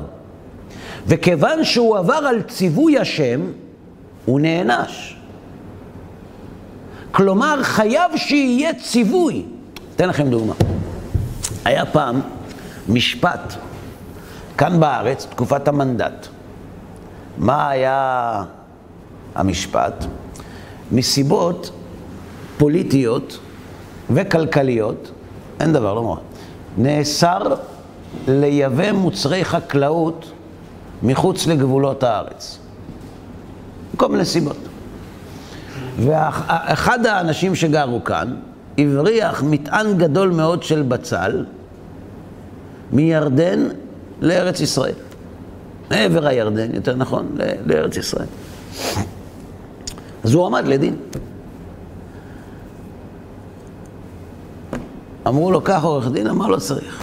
וכיוון 1.08 1.64
שהוא 1.64 1.98
עבר 1.98 2.14
על 2.14 2.42
ציווי 2.42 2.98
השם, 2.98 3.40
הוא 4.24 4.40
נענש. 4.40 5.16
כלומר, 7.10 7.62
חייב 7.62 8.16
שיהיה 8.16 8.74
ציווי. 8.74 9.44
אתן 9.96 10.08
לכם 10.08 10.30
דוגמה. 10.30 10.54
היה 11.64 11.86
פעם 11.86 12.20
משפט 12.88 13.54
כאן 14.58 14.80
בארץ, 14.80 15.26
תקופת 15.26 15.68
המנדט. 15.68 16.26
מה 17.38 17.68
היה 17.68 18.42
המשפט? 19.34 20.04
מסיבות 20.92 21.70
פוליטיות 22.58 23.38
וכלכליות, 24.10 25.10
אין 25.60 25.72
דבר, 25.72 25.94
לא 25.94 26.02
מורה, 26.02 26.20
נאסר 26.78 27.54
לייבא 28.28 28.92
מוצרי 28.92 29.44
חקלאות 29.44 30.32
מחוץ 31.02 31.46
לגבולות 31.46 32.02
הארץ. 32.02 32.58
מכל 33.94 34.08
מיני 34.08 34.24
סיבות. 34.24 34.56
ואחד 35.98 37.06
האנשים 37.06 37.54
שגרו 37.54 38.04
כאן 38.04 38.34
הבריח 38.78 39.42
מטען 39.42 39.98
גדול 39.98 40.30
מאוד 40.30 40.62
של 40.62 40.82
בצל 40.82 41.44
מירדן 42.92 43.68
לארץ 44.20 44.60
ישראל. 44.60 44.94
מעבר 45.90 46.26
הירדן, 46.26 46.74
יותר 46.74 46.96
נכון, 46.96 47.36
לארץ 47.66 47.96
ישראל. 47.96 48.26
אז 50.24 50.34
הוא 50.34 50.46
עמד 50.46 50.66
לדין. 50.66 50.96
אמרו 55.26 55.52
לו, 55.52 55.60
קח 55.60 55.84
עורך 55.84 56.08
דין, 56.08 56.26
אמר 56.26 56.46
לא 56.46 56.56
צריך. 56.56 57.02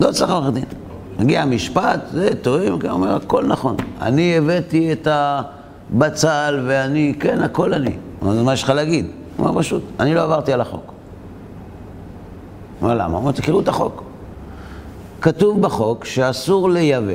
לא 0.00 0.12
צריך 0.12 0.30
עורך 0.30 0.54
דין. 0.54 0.83
מגיע 1.18 1.42
המשפט, 1.42 2.00
זה, 2.12 2.28
טועים, 2.42 2.72
הוא 2.72 2.80
אומר, 2.90 3.16
הכל 3.16 3.44
נכון. 3.46 3.76
אני 4.00 4.38
הבאתי 4.38 4.92
את 4.92 5.08
בצל 5.90 6.60
ואני, 6.66 7.14
כן, 7.20 7.42
הכל 7.42 7.74
אני. 7.74 7.96
אז 8.22 8.42
מה 8.42 8.52
יש 8.52 8.62
לך 8.62 8.70
להגיד? 8.70 9.06
הוא 9.36 9.46
אומר 9.46 9.60
פשוט, 9.60 9.82
אני 10.00 10.14
לא 10.14 10.22
עברתי 10.22 10.52
על 10.52 10.60
החוק. 10.60 10.84
הוא 10.86 10.92
אומר, 12.82 12.94
למה? 12.94 13.12
הוא 13.12 13.16
אומר, 13.16 13.32
תקראו 13.32 13.60
את 13.60 13.68
החוק. 13.68 14.02
כתוב 15.20 15.60
בחוק 15.60 16.04
שאסור 16.04 16.70
לייבא 16.70 17.12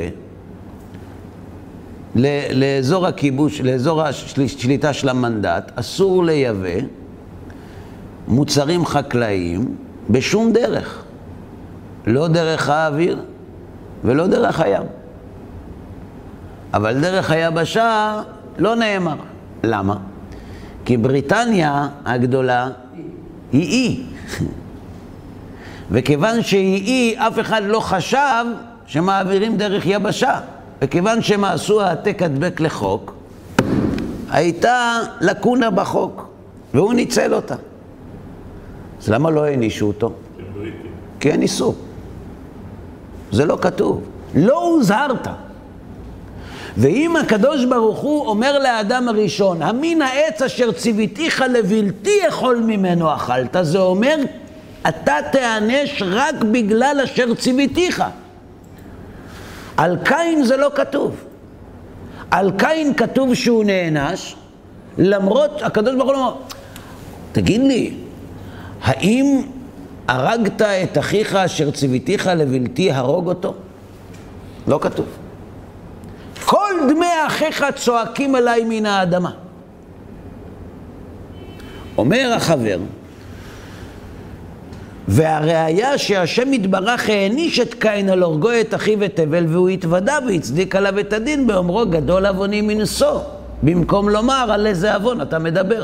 לאזור 2.16 3.08
הכיבוש, 3.08 3.62
לאזור 3.62 4.02
השליטה 4.02 4.94
של 4.94 5.10
המנדט, 5.10 5.72
אסור 5.76 6.24
לייבא 6.24 6.86
מוצרים 8.28 8.86
חקלאיים 8.86 9.76
בשום 10.10 10.54
דרך. 10.54 11.04
לא 12.08 12.28
דרך 12.28 12.70
האוויר 12.70 13.20
ולא 14.04 14.28
דרך 14.28 14.60
הים. 14.60 14.84
אבל 16.74 17.02
דרך 17.02 17.32
היבשה 17.32 18.22
לא 18.58 18.76
נאמר. 18.76 19.16
למה? 19.64 19.98
כי 20.86 20.98
בריטניה 20.98 21.88
הגדולה 22.06 22.70
היא 23.52 23.62
אי. 23.62 24.04
וכיוון 25.92 26.42
שהיא 26.42 26.86
אי, 26.86 27.16
אף 27.18 27.40
אחד 27.40 27.62
לא 27.66 27.80
חשב 27.80 28.46
שמעבירים 28.86 29.58
דרך 29.58 29.86
יבשה. 29.86 30.40
וכיוון 30.82 31.22
שהם 31.22 31.44
עשו 31.44 31.82
העתק 31.82 32.22
הדבק 32.22 32.60
לחוק, 32.60 33.14
הייתה 34.32 35.00
לקונה 35.22 35.70
בחוק, 35.70 36.28
והוא 36.74 36.94
ניצל 36.94 37.34
אותה. 37.34 37.56
אז 39.02 39.10
למה 39.10 39.30
לא 39.30 39.46
הענישו 39.46 39.88
אותו? 39.88 40.14
כי 41.20 41.32
אין 41.32 41.42
איסור. 41.42 41.76
זה 43.32 43.46
לא 43.46 43.58
כתוב. 43.62 44.02
לא 44.36 44.64
הוזהרת. 44.64 45.28
ואם 46.78 47.16
הקדוש 47.16 47.66
ברוך 47.66 48.00
הוא 48.00 48.28
אומר 48.28 48.60
לאדם 48.60 49.08
הראשון, 49.08 49.62
המין 49.62 50.02
העץ 50.02 50.42
אשר 50.42 50.72
ציוויתיך 50.72 51.44
לבלתי 51.50 52.28
אכול 52.28 52.64
ממנו 52.66 53.16
אכלת, 53.16 53.56
זה 53.62 53.80
אומר, 53.80 54.16
אתה 54.90 55.16
תיענש 55.32 56.04
רק 56.06 56.36
בגלל 56.52 57.02
אשר 57.04 57.34
ציוויתיך. 57.34 58.04
על 59.78 59.98
קין 60.04 60.44
זה 60.44 60.58
לא 60.58 60.70
כתוב. 60.76 61.16
על 62.32 62.52
קין 62.58 62.94
כתוב 62.94 63.34
שהוא 63.34 63.64
נענש, 63.64 64.36
למרות, 64.98 65.62
הקדוש 65.62 65.96
ברוך 65.96 66.10
הוא 66.10 66.18
אומר, 66.18 66.34
תגיד 67.32 67.62
לי, 67.62 67.94
האם 68.82 69.42
הרגת 70.10 70.62
את 70.62 70.98
אחיך 70.98 71.36
אשר 71.36 71.72
ציוויתיך 71.72 72.28
לבלתי 72.28 72.92
הרוג 72.92 73.28
אותו? 73.28 73.54
לא 74.68 74.80
כתוב. 74.82 75.06
כל 76.46 76.74
דמי 76.90 77.06
אחיך 77.28 77.66
צועקים 77.76 78.36
אליי 78.36 78.64
מן 78.64 78.86
האדמה. 78.86 79.32
אומר 81.98 82.34
החבר, 82.36 82.80
והראיה 85.08 85.98
שהשם 85.98 86.54
יתברך 86.54 87.10
העניש 87.10 87.60
את 87.60 87.74
קין 87.74 88.10
על 88.10 88.24
הורגו 88.24 88.50
את 88.62 88.76
אחיו 88.76 89.06
את 89.06 89.20
הבל 89.20 89.46
והוא 89.48 89.70
התוודה 89.70 90.18
והצדיק 90.28 90.76
עליו 90.76 91.00
את 91.00 91.14
הדין 91.14 91.48
באומרו 91.48 91.86
גדול 91.90 92.26
עווני 92.26 92.62
מנשוא 92.62 93.20
במקום 93.64 94.10
לומר 94.10 94.48
על 94.52 94.68
איזה 94.68 94.96
עוון 94.96 95.22
אתה 95.22 95.40
מדבר. 95.40 95.84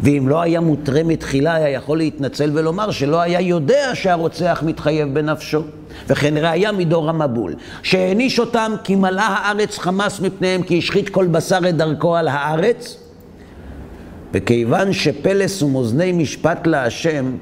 ואם 0.00 0.28
לא 0.28 0.42
היה 0.42 0.60
מותרה 0.60 1.02
מתחילה, 1.02 1.54
היה 1.54 1.68
יכול 1.68 1.98
להתנצל 1.98 2.50
ולומר 2.54 2.90
שלא 2.90 3.20
היה 3.20 3.40
יודע 3.40 3.90
שהרוצח 3.94 4.62
מתחייב 4.66 5.14
בנפשו. 5.14 5.62
וכן 6.08 6.34
ראיה 6.36 6.72
מדור 6.72 7.10
המבול, 7.10 7.54
שהעניש 7.82 8.38
אותם 8.38 8.72
כי 8.84 8.94
מלאה 8.94 9.26
הארץ 9.26 9.78
חמס 9.78 10.20
מפניהם, 10.20 10.62
כי 10.62 10.78
השחית 10.78 11.08
כל 11.08 11.26
בשר 11.26 11.58
את 11.68 11.76
דרכו 11.76 12.16
על 12.16 12.28
הארץ. 12.28 12.98
וכיוון 14.32 14.92
שפלס 14.92 15.62
ומאזני 15.62 16.12
משפט 16.12 16.66
להשם, 16.66 17.36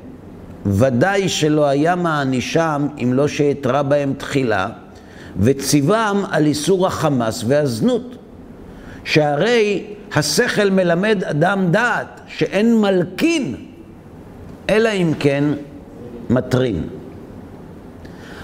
ודאי 0.66 1.28
שלא 1.28 1.66
היה 1.66 1.94
מענישם 1.94 2.86
אם 3.02 3.12
לא 3.12 3.28
שאתרה 3.28 3.82
בהם 3.82 4.14
תחילה, 4.18 4.68
וציוום 5.40 6.24
על 6.30 6.46
איסור 6.46 6.86
החמאס 6.86 7.44
והזנות. 7.46 8.16
שהרי 9.04 9.84
השכל 10.16 10.70
מלמד 10.70 11.24
אדם 11.24 11.70
דעת 11.70 12.20
שאין 12.26 12.80
מלקין, 12.80 13.54
אלא 14.70 14.88
אם 14.88 15.12
כן 15.18 15.44
מטרין. 16.30 16.82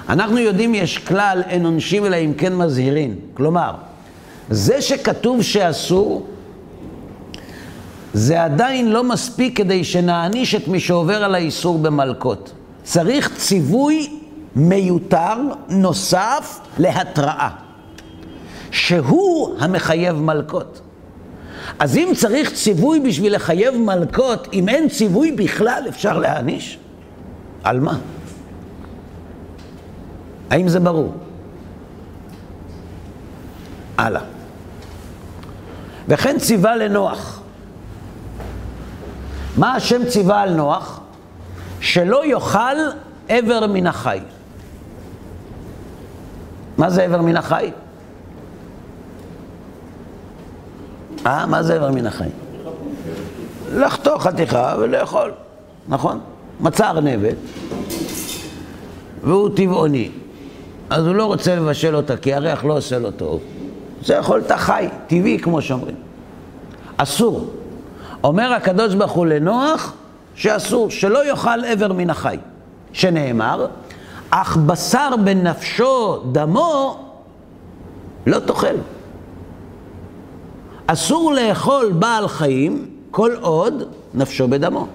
אנחנו 0.08 0.38
יודעים 0.38 0.74
יש 0.74 0.98
כלל 0.98 1.42
אין 1.48 1.64
עונשים 1.64 2.06
אלא 2.06 2.16
אם 2.16 2.32
כן 2.34 2.56
מזהירין. 2.56 3.14
כלומר, 3.34 3.72
זה 4.50 4.82
שכתוב 4.82 5.42
שאסור, 5.42 6.26
זה 8.14 8.44
עדיין 8.44 8.92
לא 8.92 9.04
מספיק 9.04 9.56
כדי 9.56 9.84
שנעניש 9.84 10.54
את 10.54 10.68
מי 10.68 10.80
שעובר 10.80 11.24
על 11.24 11.34
האיסור 11.34 11.78
במלקות. 11.78 12.52
צריך 12.82 13.36
ציווי 13.36 14.20
מיותר 14.56 15.34
נוסף 15.68 16.60
להתראה, 16.78 17.48
שהוא 18.70 19.54
המחייב 19.58 20.16
מלקות. 20.16 20.80
אז 21.78 21.96
אם 21.96 22.12
צריך 22.16 22.52
ציווי 22.52 23.00
בשביל 23.00 23.34
לחייב 23.34 23.76
מלקות, 23.76 24.48
אם 24.52 24.68
אין 24.68 24.88
ציווי 24.88 25.32
בכלל, 25.32 25.82
אפשר 25.88 26.18
להעניש? 26.18 26.78
על 27.64 27.80
מה? 27.80 27.98
האם 30.50 30.68
זה 30.68 30.80
ברור? 30.80 31.14
הלאה. 33.98 34.22
וכן 36.08 36.38
ציווה 36.38 36.76
לנוח. 36.76 37.40
מה 39.56 39.74
השם 39.74 40.08
ציווה 40.08 40.40
על 40.40 40.54
נוח? 40.54 41.00
שלא 41.80 42.26
יאכל 42.26 42.76
עבר 43.28 43.66
מן 43.66 43.86
החי. 43.86 44.20
מה 46.78 46.90
זה 46.90 47.02
עבר 47.02 47.22
מן 47.22 47.36
החי? 47.36 47.70
אה, 51.28 51.46
מה 51.46 51.62
זה 51.62 51.74
עבר 51.74 51.90
מן 51.90 52.06
החי? 52.06 52.28
לחתוך 53.74 54.22
חתיכה 54.22 54.74
ולאכול, 54.78 55.32
נכון? 55.88 56.20
מצא 56.60 56.90
ארנבת, 56.90 57.36
והוא 59.24 59.48
טבעוני, 59.56 60.10
אז 60.90 61.06
הוא 61.06 61.14
לא 61.14 61.24
רוצה 61.24 61.56
לבשל 61.56 61.96
אותה, 61.96 62.16
כי 62.16 62.34
הריח 62.34 62.64
לא 62.64 62.76
עושה 62.76 62.98
לו 62.98 63.10
טוב. 63.10 63.40
זה 64.04 64.14
יכול 64.14 64.38
להיות 64.38 64.52
חי, 64.52 64.88
טבעי, 65.06 65.38
כמו 65.38 65.62
שאומרים. 65.62 65.94
אסור. 66.96 67.50
אומר 68.24 68.52
הקדוש 68.52 68.94
ברוך 68.94 69.12
הוא 69.12 69.26
לנוח 69.26 69.92
שאסור, 70.34 70.90
שלא 70.90 71.28
יאכל 71.28 71.64
עבר 71.64 71.92
מן 71.92 72.10
החי, 72.10 72.36
שנאמר, 72.92 73.66
אך 74.30 74.56
בשר 74.56 75.10
בנפשו 75.24 76.22
דמו 76.32 77.04
לא 78.26 78.38
תאכל. 78.38 78.76
אסור 80.90 81.32
לאכול 81.32 81.92
בעל 81.98 82.28
חיים 82.28 82.86
כל 83.10 83.32
עוד 83.40 83.82
נפשו 84.14 84.48
בדמו. 84.48 84.86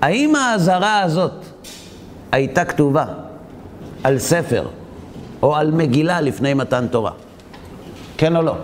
האם 0.00 0.36
האזהרה 0.36 1.02
הזאת 1.02 1.32
הייתה 2.32 2.64
כתובה 2.64 3.04
על 4.02 4.18
ספר 4.18 4.66
או 5.42 5.56
על 5.56 5.70
מגילה 5.70 6.20
לפני 6.20 6.54
מתן 6.54 6.86
תורה? 6.86 7.12
כן 8.16 8.36
או 8.36 8.42
לא? 8.42 8.54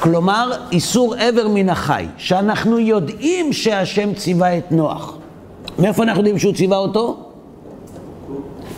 כלומר, 0.00 0.50
איסור 0.72 1.14
עבר 1.14 1.48
מן 1.48 1.68
החי, 1.68 2.06
שאנחנו 2.16 2.78
יודעים 2.78 3.52
שהשם 3.52 4.14
ציווה 4.14 4.58
את 4.58 4.72
נוח. 4.72 5.16
מאיפה 5.78 6.02
אנחנו 6.02 6.20
יודעים 6.20 6.38
שהוא 6.38 6.54
ציווה 6.54 6.78
אותו? 6.78 7.30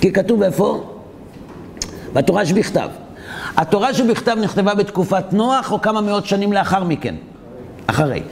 כי 0.00 0.12
כתוב 0.12 0.42
איפה? 0.42 0.95
בתורה 2.16 2.46
שבכתב. 2.46 2.88
התורה 3.56 3.94
שבכתב 3.94 4.36
נכתבה 4.40 4.74
בתקופת 4.74 5.32
נוח 5.32 5.72
או 5.72 5.80
כמה 5.80 6.00
מאות 6.00 6.26
שנים 6.26 6.52
לאחר 6.52 6.84
מכן? 6.84 7.14
אחרי. 7.86 8.22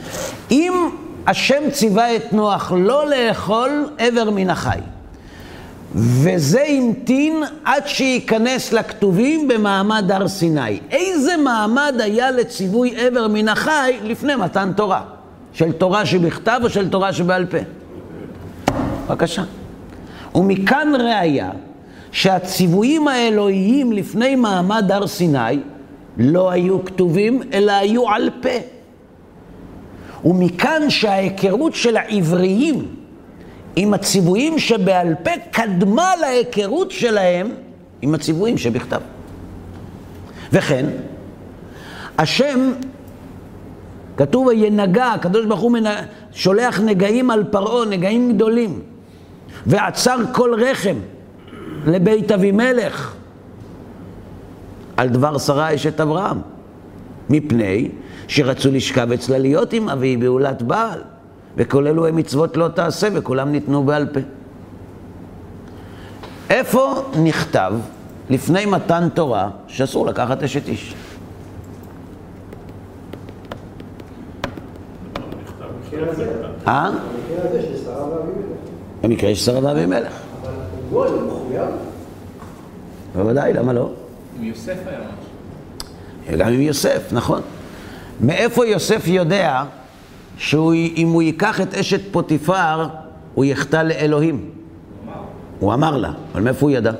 אם 0.51 0.89
השם 1.27 1.69
ציווה 1.71 2.15
את 2.15 2.33
נוח 2.33 2.71
לא 2.77 3.09
לאכול 3.09 3.89
עבר 3.97 4.29
מן 4.29 4.49
החי, 4.49 4.79
וזה 5.95 6.63
המתין 6.67 7.43
עד 7.65 7.87
שייכנס 7.87 8.73
לכתובים 8.73 9.47
במעמד 9.47 10.11
הר 10.11 10.27
סיני. 10.27 10.79
איזה 10.91 11.37
מעמד 11.37 11.95
היה 11.99 12.31
לציווי 12.31 12.95
עבר 12.95 13.27
מן 13.27 13.47
החי 13.47 13.97
לפני 14.03 14.35
מתן 14.35 14.71
תורה? 14.75 15.01
של 15.53 15.71
תורה 15.71 16.05
שבכתב 16.05 16.59
או 16.63 16.69
של 16.69 16.89
תורה 16.89 17.13
שבעל 17.13 17.45
פה? 17.45 17.57
בבקשה. 19.07 19.43
ומכאן 20.35 20.93
ראיה 20.99 21.49
שהציוויים 22.15 23.07
האלוהיים 23.07 23.91
לפני 23.91 24.35
מעמד 24.35 24.91
הר 24.91 25.07
סיני 25.07 25.59
לא 26.17 26.51
היו 26.51 26.85
כתובים, 26.85 27.41
אלא 27.53 27.71
היו 27.71 28.09
על 28.09 28.29
פה. 28.41 28.49
ומכאן 30.29 30.89
שההיכרות 30.89 31.75
של 31.75 31.97
העבריים 31.97 32.85
עם 33.75 33.93
הציוויים 33.93 34.59
שבעל 34.59 35.15
פה 35.23 35.31
קדמה 35.51 36.11
להיכרות 36.21 36.91
שלהם 36.91 37.49
עם 38.01 38.15
הציוויים 38.15 38.57
שבכתב. 38.57 39.01
וכן, 40.51 40.85
השם, 42.17 42.71
כתוב 44.17 44.47
וינגע, 44.47 45.05
הקדוש 45.05 45.45
ברוך 45.45 45.59
הוא 45.59 45.71
מנ... 45.71 45.93
שולח 46.31 46.79
נגעים 46.79 47.31
על 47.31 47.43
פרעה, 47.43 47.85
נגעים 47.85 48.33
גדולים, 48.33 48.79
ועצר 49.65 50.17
כל 50.33 50.53
רחם 50.63 50.95
לבית 51.85 52.31
אבימלך 52.31 53.13
על 54.97 55.09
דבר 55.09 55.37
שרה 55.37 55.75
אשת 55.75 56.01
אברהם, 56.01 56.37
מפני 57.29 57.89
שרצו 58.27 58.71
לשכב 58.71 59.11
אצלה 59.11 59.37
להיות 59.37 59.73
עם 59.73 59.89
אבי 59.89 60.17
בעולת 60.17 60.61
בעל, 60.61 60.99
וכל 61.57 61.87
אלו 61.87 62.07
הם 62.07 62.15
מצוות 62.15 62.57
לא 62.57 62.67
תעשה, 62.67 63.07
וכולם 63.13 63.51
ניתנו 63.51 63.83
בעל 63.83 64.07
פה. 64.13 64.19
איפה 66.49 67.03
נכתב 67.23 67.73
לפני 68.29 68.65
מתן 68.65 69.07
תורה 69.13 69.49
שאסור 69.67 70.05
לקחת 70.05 70.43
אשת 70.43 70.67
איש? 70.67 70.95
אה? 76.67 76.91
במקרה 79.01 79.35
של 79.35 79.45
שרה 79.45 79.59
ואבימלך. 79.63 80.13
אבל 80.41 81.09
מחויב? 81.55 81.75
בוודאי, 83.15 83.53
למה 83.53 83.73
לא? 83.73 83.89
עם 84.39 84.43
יוסף 84.43 84.77
היה 84.87 84.99
משהו. 84.99 86.37
גם 86.37 86.47
עם 86.47 86.61
יוסף, 86.61 87.01
נכון. 87.11 87.41
מאיפה 88.21 88.65
יוסף 88.65 89.03
יודע 89.07 89.63
שאם 90.37 91.09
הוא 91.13 91.21
ייקח 91.21 91.61
את 91.61 91.73
אשת 91.73 92.01
פוטיפר, 92.11 92.87
הוא 93.33 93.45
יחטא 93.45 93.77
לאלוהים? 93.77 94.49
הוא 95.59 95.73
אמר 95.73 95.97
לה, 95.97 96.11
אבל 96.33 96.41
מאיפה 96.41 96.65
הוא 96.65 96.71
ידע? 96.71 96.91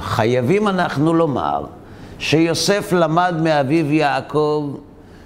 חייבים 0.00 0.68
אנחנו 0.68 1.14
לומר 1.14 1.64
שיוסף 2.18 2.92
למד 2.92 3.34
מאביו 3.42 3.92
יעקב 3.92 4.76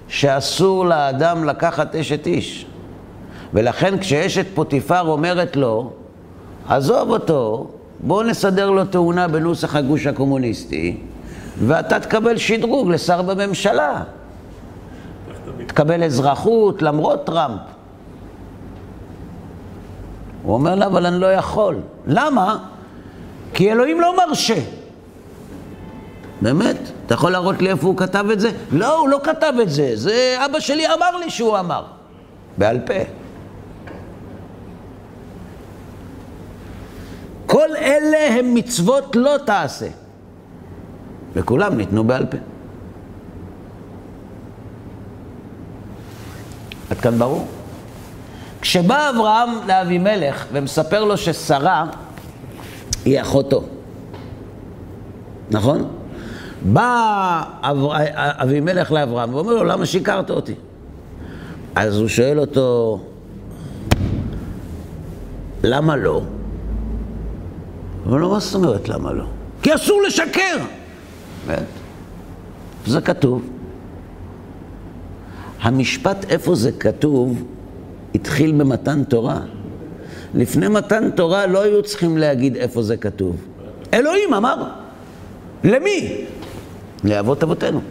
שאסור 0.07 0.85
לאדם 0.85 1.43
לקחת 1.43 1.95
אשת 1.95 2.27
איש. 2.27 2.65
ולכן 3.53 3.99
כשאשת 3.99 4.45
פוטיפר 4.53 5.01
אומרת 5.01 5.55
לו, 5.55 5.91
עזוב 6.67 7.09
אותו, 7.09 7.67
בוא 7.99 8.23
נסדר 8.23 8.69
לו 8.69 8.85
תאונה 8.85 9.27
בנוסח 9.27 9.75
הגוש 9.75 10.07
הקומוניסטי, 10.07 10.97
ואתה 11.67 11.99
תקבל 11.99 12.37
שדרוג 12.37 12.89
לשר 12.89 13.21
בממשלה. 13.21 14.03
תקבל 15.67 16.03
אזרחות 16.03 16.81
למרות 16.81 17.25
טראמפ. 17.25 17.59
הוא 20.43 20.53
אומר 20.53 20.75
לה, 20.75 20.85
אבל 20.85 21.05
אני 21.05 21.19
לא 21.19 21.33
יכול. 21.33 21.79
למה? 22.07 22.57
כי 23.53 23.71
אלוהים 23.71 24.01
לא 24.01 24.17
מרשה. 24.17 24.59
באמת? 26.41 26.77
אתה 27.05 27.13
יכול 27.13 27.31
להראות 27.31 27.61
לי 27.61 27.69
איפה 27.69 27.87
הוא 27.87 27.97
כתב 27.97 28.25
את 28.31 28.39
זה? 28.39 28.51
לא, 28.71 28.99
הוא 28.99 29.09
לא 29.09 29.19
כתב 29.23 29.53
את 29.61 29.69
זה. 29.69 29.91
זה 29.95 30.37
אבא 30.45 30.59
שלי 30.59 30.87
אמר 30.87 31.17
לי 31.17 31.29
שהוא 31.29 31.59
אמר. 31.59 31.83
בעל 32.57 32.79
פה. 32.85 32.93
כל 37.57 37.75
אלה 37.75 38.39
הם 38.39 38.53
מצוות 38.53 39.15
לא 39.15 39.35
תעשה. 39.45 39.87
וכולם 41.33 41.77
ניתנו 41.77 42.03
בעל 42.03 42.25
פה. 42.25 42.37
עד 46.91 46.97
כאן 46.97 47.19
ברור? 47.19 47.47
כשבא 48.61 49.09
אברהם 49.09 49.49
לאבימלך 49.67 50.45
ומספר 50.53 51.03
לו 51.03 51.17
ששרה 51.17 51.85
היא 53.05 53.21
אחותו, 53.21 53.63
נכון? 55.51 55.87
בא. 56.65 57.43
אבימלך 58.13 58.91
לאברהם 58.91 59.33
ואומר 59.33 59.53
לו, 59.53 59.63
למה 59.63 59.85
שיקרת 59.85 60.29
אותי? 60.29 60.55
אז 61.75 61.97
הוא 61.97 62.07
שואל 62.07 62.39
אותו, 62.39 62.99
למה 65.63 65.95
לא? 65.95 66.21
אומר 68.07 68.17
לו, 68.17 68.29
מה 68.29 68.39
זאת 68.39 68.55
אומרת 68.55 68.89
למה 68.89 69.13
לא? 69.13 69.23
כי 69.61 69.75
אסור 69.75 70.01
לשקר! 70.01 70.57
באמת. 71.47 71.59
זה 72.85 73.01
כתוב. 73.01 73.41
המשפט 75.61 76.25
איפה 76.29 76.55
זה 76.55 76.71
כתוב 76.71 77.43
התחיל 78.15 78.51
במתן 78.51 79.03
תורה. 79.03 79.39
לפני 80.33 80.67
מתן 80.67 81.11
תורה 81.11 81.45
לא 81.45 81.61
היו 81.61 81.83
צריכים 81.83 82.17
להגיד 82.17 82.55
איפה 82.55 82.81
זה 82.83 82.97
כתוב. 82.97 83.35
אלוהים 83.93 84.33
אמר. 84.33 84.69
למי? 85.63 86.25
לאבות 87.03 87.43
אבותינו. 87.43 87.81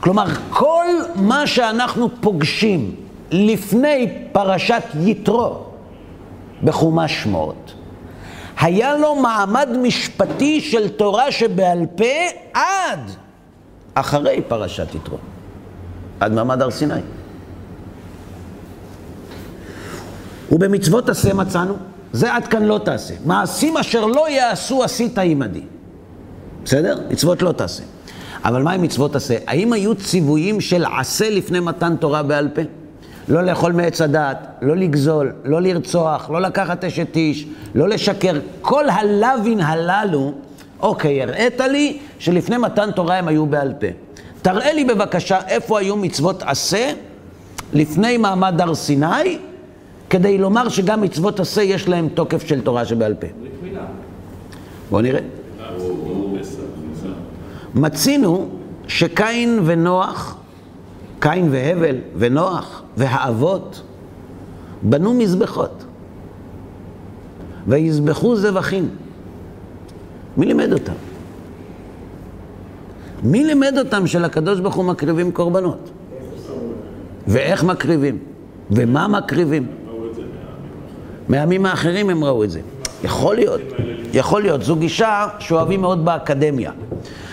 כלומר, 0.00 0.26
כל 0.50 0.86
מה 1.14 1.46
שאנחנו 1.46 2.08
פוגשים 2.20 2.94
לפני 3.30 4.18
פרשת 4.32 4.82
יתרו 5.00 5.56
בחומש 6.64 7.22
שמות, 7.22 7.72
היה 8.62 8.96
לו 8.96 9.14
מעמד 9.14 9.68
משפטי 9.82 10.60
של 10.60 10.88
תורה 10.88 11.32
שבעל 11.32 11.86
פה 11.96 12.04
עד 12.54 13.00
אחרי 13.94 14.42
פרשת 14.48 14.94
יתרו, 14.94 15.18
עד 16.20 16.32
מעמד 16.32 16.62
הר 16.62 16.70
סיני. 16.70 16.94
ובמצוות 20.52 21.08
עשה 21.08 21.34
מצאנו, 21.34 21.74
זה 22.12 22.34
עד 22.34 22.46
כאן 22.46 22.62
לא 22.62 22.80
תעשה. 22.84 23.14
מעשים 23.24 23.76
אשר 23.76 24.06
לא 24.06 24.30
יעשו 24.30 24.84
עשית 24.84 25.18
עמדי. 25.18 25.62
בסדר? 26.64 27.00
מצוות 27.10 27.42
לא 27.42 27.52
תעשה. 27.52 27.82
אבל 28.44 28.62
מה 28.62 28.72
עם 28.72 28.82
מצוות 28.82 29.16
עשה? 29.16 29.36
האם 29.46 29.72
היו 29.72 29.94
ציוויים 29.94 30.60
של 30.60 30.84
עשה 30.98 31.30
לפני 31.30 31.60
מתן 31.60 31.96
תורה 31.96 32.22
בעל 32.22 32.48
פה? 32.48 32.62
לא 33.28 33.42
לאכול 33.42 33.72
מעץ 33.72 34.00
הדעת, 34.00 34.46
לא 34.62 34.76
לגזול, 34.76 35.32
לא 35.44 35.62
לרצוח, 35.62 36.30
לא 36.30 36.40
לקחת 36.40 36.84
אשת 36.84 37.16
איש, 37.16 37.46
לא 37.74 37.88
לשקר. 37.88 38.38
כל 38.60 38.88
הלווין 38.88 39.60
הללו, 39.60 40.32
אוקיי, 40.80 41.22
הראית 41.22 41.60
לי 41.60 41.98
שלפני 42.18 42.56
מתן 42.56 42.90
תורה 42.90 43.18
הם 43.18 43.28
היו 43.28 43.46
בעל 43.46 43.72
פה. 43.80 43.86
תראה 44.42 44.72
לי 44.72 44.84
בבקשה 44.84 45.38
איפה 45.48 45.78
היו 45.78 45.96
מצוות 45.96 46.42
עשה 46.42 46.92
לפני 47.72 48.16
מעמד 48.16 48.60
הר 48.60 48.74
סיני, 48.74 49.38
כדי 50.10 50.38
לומר 50.38 50.68
שגם 50.68 51.00
מצוות 51.00 51.40
עשה 51.40 51.62
יש 51.62 51.88
להם 51.88 52.08
תוקף 52.08 52.46
של 52.46 52.60
תורה 52.60 52.84
שבעל 52.84 53.14
פה. 53.14 53.26
בואו 54.90 55.02
נראה. 55.02 55.20
מצינו 57.74 58.48
שקין 58.88 59.60
ונוח, 59.64 60.36
קין 61.20 61.48
והבל 61.50 61.96
ונוח 62.16 62.81
והאבות 62.96 63.82
בנו 64.82 65.14
מזבחות 65.14 65.84
ויזבחו 67.66 68.36
זבחים. 68.36 68.88
מי 70.36 70.46
לימד 70.46 70.72
אותם? 70.72 70.92
מי 73.22 73.44
לימד 73.44 73.74
אותם 73.78 74.06
שלקדוש 74.06 74.60
ברוך 74.60 74.74
הוא 74.74 74.84
מקריבים 74.84 75.32
קורבנות? 75.32 75.90
ואיך 77.28 77.64
מקריבים? 77.64 78.18
ומה 78.70 79.08
מקריבים? 79.08 79.66
מהעמים 81.28 81.66
האחרים 81.66 82.10
הם 82.10 82.24
ראו 82.24 82.44
את 82.44 82.50
זה. 82.50 82.60
יכול 83.04 83.36
להיות, 83.36 83.60
יכול 84.12 84.42
להיות. 84.42 84.62
זו 84.62 84.76
גישה 84.76 85.26
שאוהבים 85.38 85.80
מאוד 85.80 86.04
באקדמיה. 86.04 86.70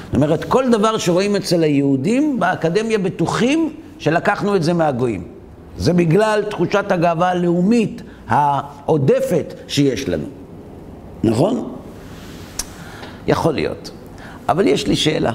זאת 0.06 0.16
אומרת, 0.16 0.44
כל 0.44 0.70
דבר 0.72 0.98
שרואים 0.98 1.36
אצל 1.36 1.64
היהודים, 1.64 2.40
באקדמיה 2.40 2.98
בטוחים 2.98 3.74
שלקחנו 4.00 4.56
את 4.56 4.64
זה 4.64 4.74
מהגויים. 4.74 5.39
זה 5.80 5.94
בגלל 5.94 6.44
תחושת 6.50 6.92
הגאווה 6.92 7.30
הלאומית 7.30 8.02
העודפת 8.28 9.54
שיש 9.68 10.10
לנו. 10.10 10.26
נכון? 11.24 11.76
יכול 13.28 13.54
להיות. 13.54 13.92
אבל 14.50 14.68
יש 14.68 14.88
לי 14.88 14.96
שאלה. 14.96 15.32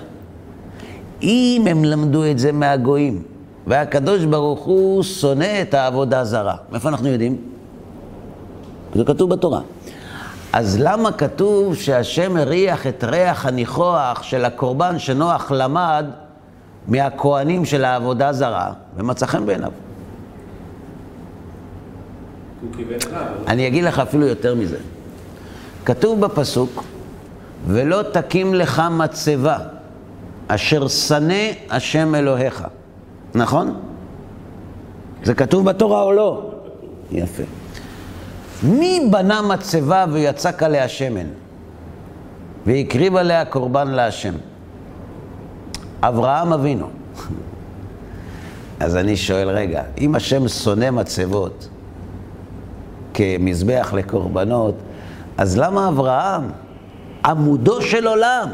אם 1.23 1.65
הם 1.71 1.85
למדו 1.85 2.25
את 2.31 2.39
זה 2.39 2.53
מהגויים, 2.53 3.23
והקדוש 3.67 4.25
ברוך 4.25 4.61
הוא 4.61 5.03
שונא 5.03 5.63
את 5.63 5.75
העבודה 5.75 6.25
זרה, 6.25 6.57
מאיפה 6.73 6.89
אנחנו 6.89 7.09
יודעים? 7.09 7.37
זה 8.95 9.05
כתוב 9.05 9.31
בתורה. 9.31 9.61
אז 10.53 10.79
למה 10.81 11.13
כתוב 11.13 11.75
שהשם 11.75 12.37
הריח 12.37 12.87
את 12.87 13.05
ריח 13.05 13.47
הניחוח 13.47 14.23
של 14.23 14.45
הקורבן 14.45 14.99
שנוח 14.99 15.51
למד 15.51 16.07
מהכוהנים 16.89 17.65
של 17.65 17.85
העבודה 17.85 18.33
זרה, 18.33 18.73
ומצא 18.97 19.27
חן 19.27 19.47
בעיניו? 19.47 19.73
אני 23.47 23.67
אגיד 23.67 23.85
לך 23.85 23.99
אפילו 23.99 24.27
יותר 24.27 24.55
מזה. 24.55 24.79
כתוב 25.85 26.21
בפסוק, 26.21 26.85
ולא 27.67 28.03
תקים 28.13 28.55
לך 28.55 28.83
מצבה, 28.91 29.59
אשר 30.49 30.89
שנא 30.89 31.45
השם 31.71 32.15
אלוהיך. 32.15 32.65
נכון? 33.35 33.81
זה 35.25 35.35
כתוב 35.35 35.65
בתורה 35.65 36.03
או 36.03 36.13
לא? 36.13 36.51
יפה. 37.13 37.43
מי 38.63 39.01
בנה 39.11 39.43
מצבה 39.43 40.05
ויצק 40.13 40.63
עליה 40.63 40.89
שמן? 40.89 41.27
והקריב 42.67 43.17
עליה 43.17 43.45
קורבן 43.45 43.89
להשם. 43.89 44.35
אברהם 46.03 46.53
אבינו. 46.53 46.87
אז 48.81 48.97
אני 48.97 49.17
שואל, 49.17 49.49
רגע, 49.49 49.83
אם 49.99 50.15
השם 50.15 50.49
שונא 50.49 50.91
מצבות 50.91 51.69
כמזבח 53.15 53.93
לקורבנות, 53.97 54.75
אז 55.39 55.59
למה 55.59 55.89
אברהם, 55.89 56.43
עמודו 57.25 57.83
של 57.83 58.07
עולם, 58.07 58.49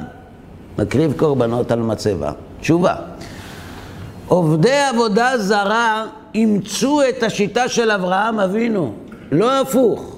מקריב 0.78 1.12
קורבנות 1.16 1.70
על 1.70 1.80
מצבה? 1.80 2.32
תשובה, 2.60 2.94
עובדי 4.28 4.78
עבודה 4.94 5.38
זרה 5.38 6.04
אימצו 6.34 7.00
את 7.08 7.22
השיטה 7.22 7.68
של 7.68 7.90
אברהם 7.90 8.40
אבינו, 8.40 8.92
לא 9.32 9.60
הפוך. 9.60 10.16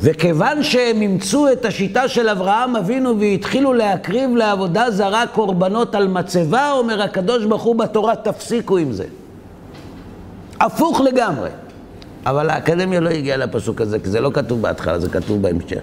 וכיוון 0.00 0.62
שהם 0.62 1.02
אימצו 1.02 1.52
את 1.52 1.64
השיטה 1.64 2.08
של 2.08 2.28
אברהם 2.28 2.76
אבינו 2.76 3.20
והתחילו 3.20 3.72
להקריב 3.72 4.36
לעבודה 4.36 4.90
זרה 4.90 5.26
קורבנות 5.26 5.94
על 5.94 6.08
מצבה, 6.08 6.70
אומר 6.72 7.02
הקדוש 7.02 7.44
ברוך 7.44 7.62
הוא 7.62 7.76
בתורה, 7.76 8.16
תפסיקו 8.16 8.76
עם 8.76 8.92
זה. 8.92 9.04
הפוך 10.60 11.00
לגמרי. 11.00 11.48
אבל 12.26 12.50
האקדמיה 12.50 13.00
לא 13.00 13.08
הגיעה 13.08 13.36
לפסוק 13.36 13.80
הזה, 13.80 13.98
כי 13.98 14.10
זה 14.10 14.20
לא 14.20 14.30
כתוב 14.34 14.62
בהתחלה, 14.62 14.98
זה 14.98 15.08
כתוב 15.08 15.42
בהמשך. 15.42 15.80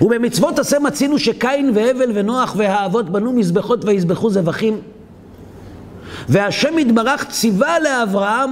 ובמצוות 0.00 0.58
עשה 0.58 0.78
מצינו 0.78 1.18
שקין 1.18 1.72
והבל 1.74 2.10
ונוח 2.14 2.54
והאבות 2.56 3.10
בנו 3.10 3.32
מזבחות 3.32 3.84
ויזבחו 3.84 4.30
זבחים. 4.30 4.80
והשם 6.28 6.78
יתברך 6.78 7.24
ציווה 7.24 7.78
לאברהם, 7.80 8.50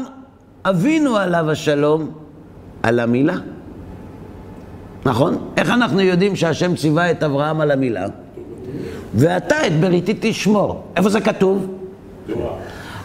אבינו 0.64 1.16
עליו 1.16 1.50
השלום, 1.50 2.10
על 2.82 3.00
המילה. 3.00 3.36
נכון? 5.04 5.48
איך 5.56 5.70
אנחנו 5.70 6.00
יודעים 6.00 6.36
שהשם 6.36 6.76
ציווה 6.76 7.10
את 7.10 7.22
אברהם 7.22 7.60
על 7.60 7.70
המילה? 7.70 8.06
ואתה 9.14 9.66
את 9.66 9.80
בריתי 9.80 10.14
תשמור. 10.20 10.84
איפה 10.96 11.08
זה 11.08 11.20
כתוב? 11.20 11.66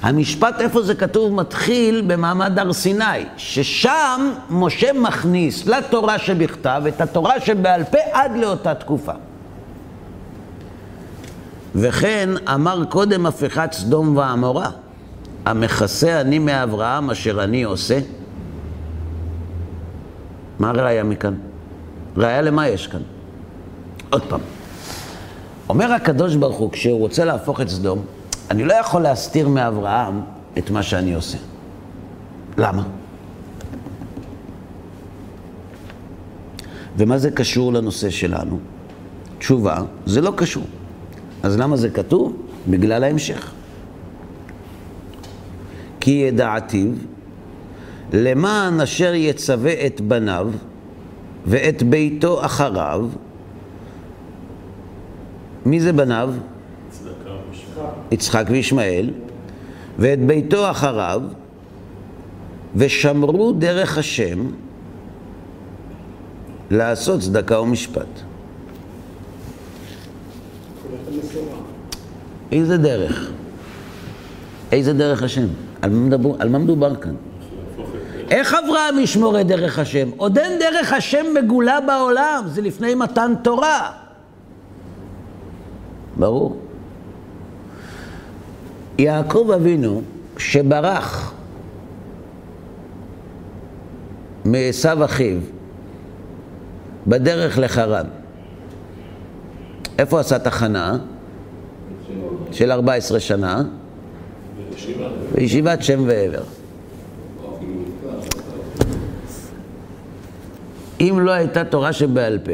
המשפט 0.04 0.62
איפה 0.62 0.82
זה 0.82 0.96
כתוב 0.96 1.34
מתחיל 1.34 2.04
במעמד 2.08 2.60
הר 2.60 2.74
סיני, 2.74 3.26
ששם 3.38 4.32
משה 4.50 4.94
מכניס 4.94 5.66
לתורה 5.66 6.20
שבכתב 6.20 6.84
את 6.88 7.02
התורה 7.02 7.40
שבעל 7.40 7.84
פה 7.84 7.98
עד 8.12 8.32
לאותה 8.38 8.76
תקופה. 8.76 9.12
וכן 11.76 12.30
אמר 12.54 12.86
קודם 12.90 13.26
הפיכת 13.26 13.70
סדום 13.72 14.18
ועמורה, 14.18 14.70
המכסה 15.46 16.22
אני 16.22 16.40
מאברהם 16.40 17.10
אשר 17.10 17.44
אני 17.44 17.64
עושה. 17.64 18.00
מה 20.60 20.70
הראיה 20.70 21.04
מכאן? 21.04 21.34
ראיה 22.18 22.42
למה 22.42 22.68
יש 22.68 22.88
כאן? 22.88 23.02
עוד 24.10 24.22
פעם. 24.22 24.40
אומר 25.70 25.92
הקדוש 25.92 26.36
ברוך 26.36 26.58
הוא, 26.58 26.72
כשהוא 26.72 27.00
רוצה 27.00 27.26
להפוך 27.26 27.62
את 27.62 27.70
סדום, 27.70 28.06
אני 28.52 28.64
לא 28.64 28.74
יכול 28.74 29.02
להסתיר 29.02 29.48
מאברהם 29.48 30.22
את 30.58 30.70
מה 30.70 30.84
שאני 30.84 31.14
עושה. 31.14 31.38
למה? 32.58 32.84
ומה 36.98 37.18
זה 37.18 37.32
קשור 37.32 37.74
לנושא 37.74 38.10
שלנו? 38.10 38.60
תשובה, 39.38 39.82
זה 40.06 40.22
לא 40.22 40.34
קשור. 40.36 40.64
אז 41.44 41.58
למה 41.58 41.78
זה 41.78 41.90
כתוב? 41.90 42.36
בגלל 42.70 43.04
ההמשך. 43.04 43.52
כי 46.00 46.12
ידעתיו 46.12 46.88
למען 48.14 48.82
אשר 48.82 49.14
יצווה 49.14 49.86
את 49.86 50.02
בניו 50.02 50.50
ואת 51.46 51.84
ביתו 51.84 52.46
אחריו. 52.46 53.08
מי 55.66 55.80
זה 55.80 55.94
בניו? 55.94 56.34
יצחק 58.14 58.46
וישמעאל, 58.50 59.10
ואת 60.00 60.26
ביתו 60.26 60.72
אחריו, 60.72 61.22
ושמרו 62.76 63.52
דרך 63.52 63.98
השם 63.98 64.40
לעשות 66.72 67.20
צדקה 67.20 67.60
ומשפט. 67.60 68.08
איזה 72.52 72.78
דרך? 72.78 73.32
איזה 74.72 74.94
דרך 74.94 75.24
השם? 75.24 75.48
על 75.82 75.90
מה 75.90 76.00
מדבר, 76.06 76.30
על 76.40 76.50
מה 76.50 76.58
מדובר 76.58 76.96
כאן? 76.96 77.16
איך 78.30 78.54
אברהם 78.54 79.00
ישמור 79.00 79.42
את 79.42 79.48
דרך 79.48 79.80
השם? 79.80 80.10
עוד 80.18 80.38
אין 80.38 80.60
דרך 80.60 80.94
השם 80.94 81.26
מגולה 81.34 81.80
בעולם, 81.82 82.44
זה 82.48 82.62
לפני 82.62 82.96
מתן 82.96 83.34
תורה. 83.44 83.92
ברור. 86.18 86.63
יעקב 89.04 89.52
אבינו, 89.56 90.02
שברח 90.38 91.34
מעשו 94.46 95.06
אחיו 95.06 95.38
בדרך 97.08 97.58
לחרן, 97.58 98.06
איפה 100.00 100.20
עשה 100.20 100.40
תחנה? 100.40 100.98
של 102.52 102.72
14 102.72 103.20
שנה? 103.20 103.64
בישיבת 105.36 105.84
שם 105.84 106.04
ועבר. 106.06 106.44
אם 111.00 111.20
לא 111.20 111.32
הייתה 111.32 111.64
תורה 111.64 111.94
שבעל 111.94 112.40
פה, 112.44 112.52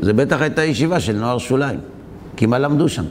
זה 0.00 0.12
בטח 0.12 0.40
הייתה 0.42 0.64
ישיבה 0.64 1.00
של 1.00 1.16
נוער 1.16 1.38
שוליים. 1.38 1.80
כי 2.36 2.46
מה 2.46 2.58
למדו 2.58 2.88
שם? 2.88 3.04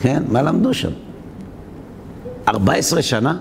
כן, 0.00 0.22
מה 0.28 0.42
למדו 0.42 0.74
שם? 0.74 0.90
14 2.48 3.02
שנה? 3.02 3.38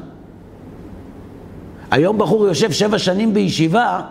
היום 1.91 2.17
בחור 2.17 2.47
יושב 2.47 2.71
שבע 2.71 2.99
שנים 2.99 3.33
בישיבה, 3.33 4.01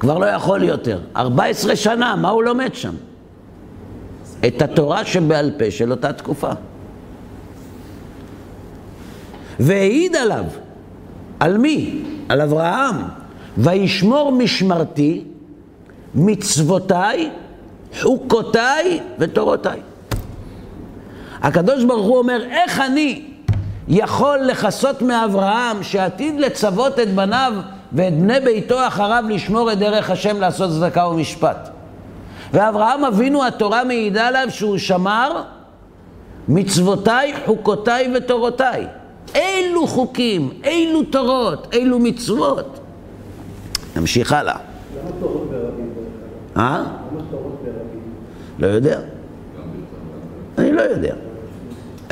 כבר 0.00 0.18
לא 0.18 0.26
יכול 0.26 0.62
יותר. 0.62 1.00
14 1.16 1.76
שנה, 1.76 2.16
מה 2.16 2.28
הוא 2.28 2.42
לומד 2.42 2.74
שם? 2.74 2.94
את 4.46 4.62
התורה 4.62 5.04
שבעל 5.04 5.50
פה 5.58 5.70
של 5.70 5.90
אותה 5.90 6.12
תקופה. 6.12 6.50
והעיד 9.60 10.16
עליו, 10.16 10.44
על 11.40 11.58
מי? 11.58 12.02
על 12.28 12.40
אברהם. 12.40 12.96
וישמור 13.58 14.32
משמרתי, 14.32 15.24
מצוותיי, 16.14 17.30
חוקותיי 18.00 19.00
ותורותיי. 19.18 19.80
הקדוש 21.44 21.84
ברוך 21.84 22.06
הוא 22.06 22.18
אומר, 22.18 22.42
איך 22.50 22.80
אני 22.80 23.22
יכול 23.88 24.38
לכסות 24.38 25.02
מאברהם 25.02 25.82
שעתיד 25.82 26.40
לצוות 26.40 26.98
את 26.98 27.14
בניו 27.14 27.52
ואת 27.92 28.18
בני 28.18 28.40
ביתו 28.40 28.86
אחריו 28.86 29.24
לשמור 29.28 29.72
את 29.72 29.78
דרך 29.78 30.10
השם 30.10 30.40
לעשות 30.40 30.70
צדקה 30.70 31.06
ומשפט. 31.06 31.68
ואברהם 32.52 33.04
אבינו, 33.04 33.46
התורה 33.46 33.84
מעידה 33.84 34.26
עליו 34.26 34.46
שהוא 34.50 34.78
שמר 34.78 35.42
מצוותיי, 36.48 37.34
חוקותיי 37.46 38.12
ותורותיי. 38.16 38.86
אילו 39.34 39.86
חוקים, 39.86 40.50
אילו 40.64 41.02
תורות, 41.02 41.68
אילו 41.72 41.98
מצוות. 41.98 42.78
נמשיך 43.96 44.32
הלאה. 44.32 44.54
למה 44.54 45.10
תורות 45.20 45.50
ברבים? 45.50 45.90
אה? 46.56 46.78
למה 46.78 47.20
תורות 47.30 47.60
ברבים? 47.64 48.00
לא 48.58 48.66
יודע. 48.66 49.00
אני 50.58 50.72
לא 50.72 50.82
יודע. 50.82 51.14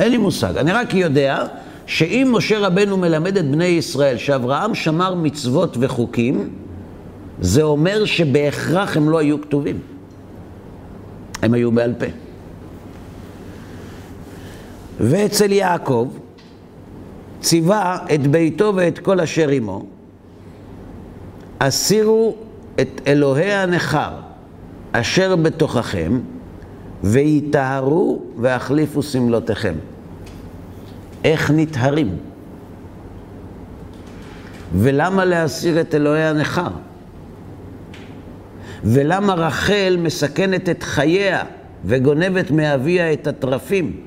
אין 0.03 0.11
לי 0.11 0.17
מושג. 0.17 0.57
אני 0.57 0.71
רק 0.71 0.93
יודע 0.93 1.45
שאם 1.85 2.29
משה 2.31 2.59
רבנו 2.59 2.97
מלמד 2.97 3.37
את 3.37 3.51
בני 3.51 3.65
ישראל 3.65 4.17
שאברהם 4.17 4.75
שמר 4.75 5.15
מצוות 5.15 5.77
וחוקים, 5.79 6.49
זה 7.41 7.63
אומר 7.63 8.05
שבהכרח 8.05 8.97
הם 8.97 9.09
לא 9.09 9.17
היו 9.17 9.41
כתובים. 9.41 9.79
הם 11.41 11.53
היו 11.53 11.71
בעל 11.71 11.93
פה. 11.93 12.05
ואצל 14.99 15.51
יעקב 15.51 16.07
ציווה 17.41 17.97
את 18.13 18.27
ביתו 18.27 18.73
ואת 18.75 18.99
כל 18.99 19.19
אשר 19.19 19.49
עמו, 19.49 19.85
הסירו 21.59 22.35
את 22.79 23.01
אלוהי 23.07 23.53
הנכר 23.53 24.11
אשר 24.91 25.35
בתוככם, 25.35 26.19
ויטהרו 27.03 28.21
והחליפו 28.37 29.03
שמלותיכם. 29.03 29.73
איך 31.23 31.51
נטהרים? 31.51 32.17
ולמה 34.75 35.25
להסיר 35.25 35.81
את 35.81 35.95
אלוהי 35.95 36.23
הנכר? 36.23 36.67
ולמה 38.83 39.33
רחל 39.33 39.97
מסכנת 39.99 40.69
את 40.69 40.83
חייה 40.83 41.43
וגונבת 41.85 42.51
מאביה 42.51 43.13
את 43.13 43.27
התרפים? 43.27 43.97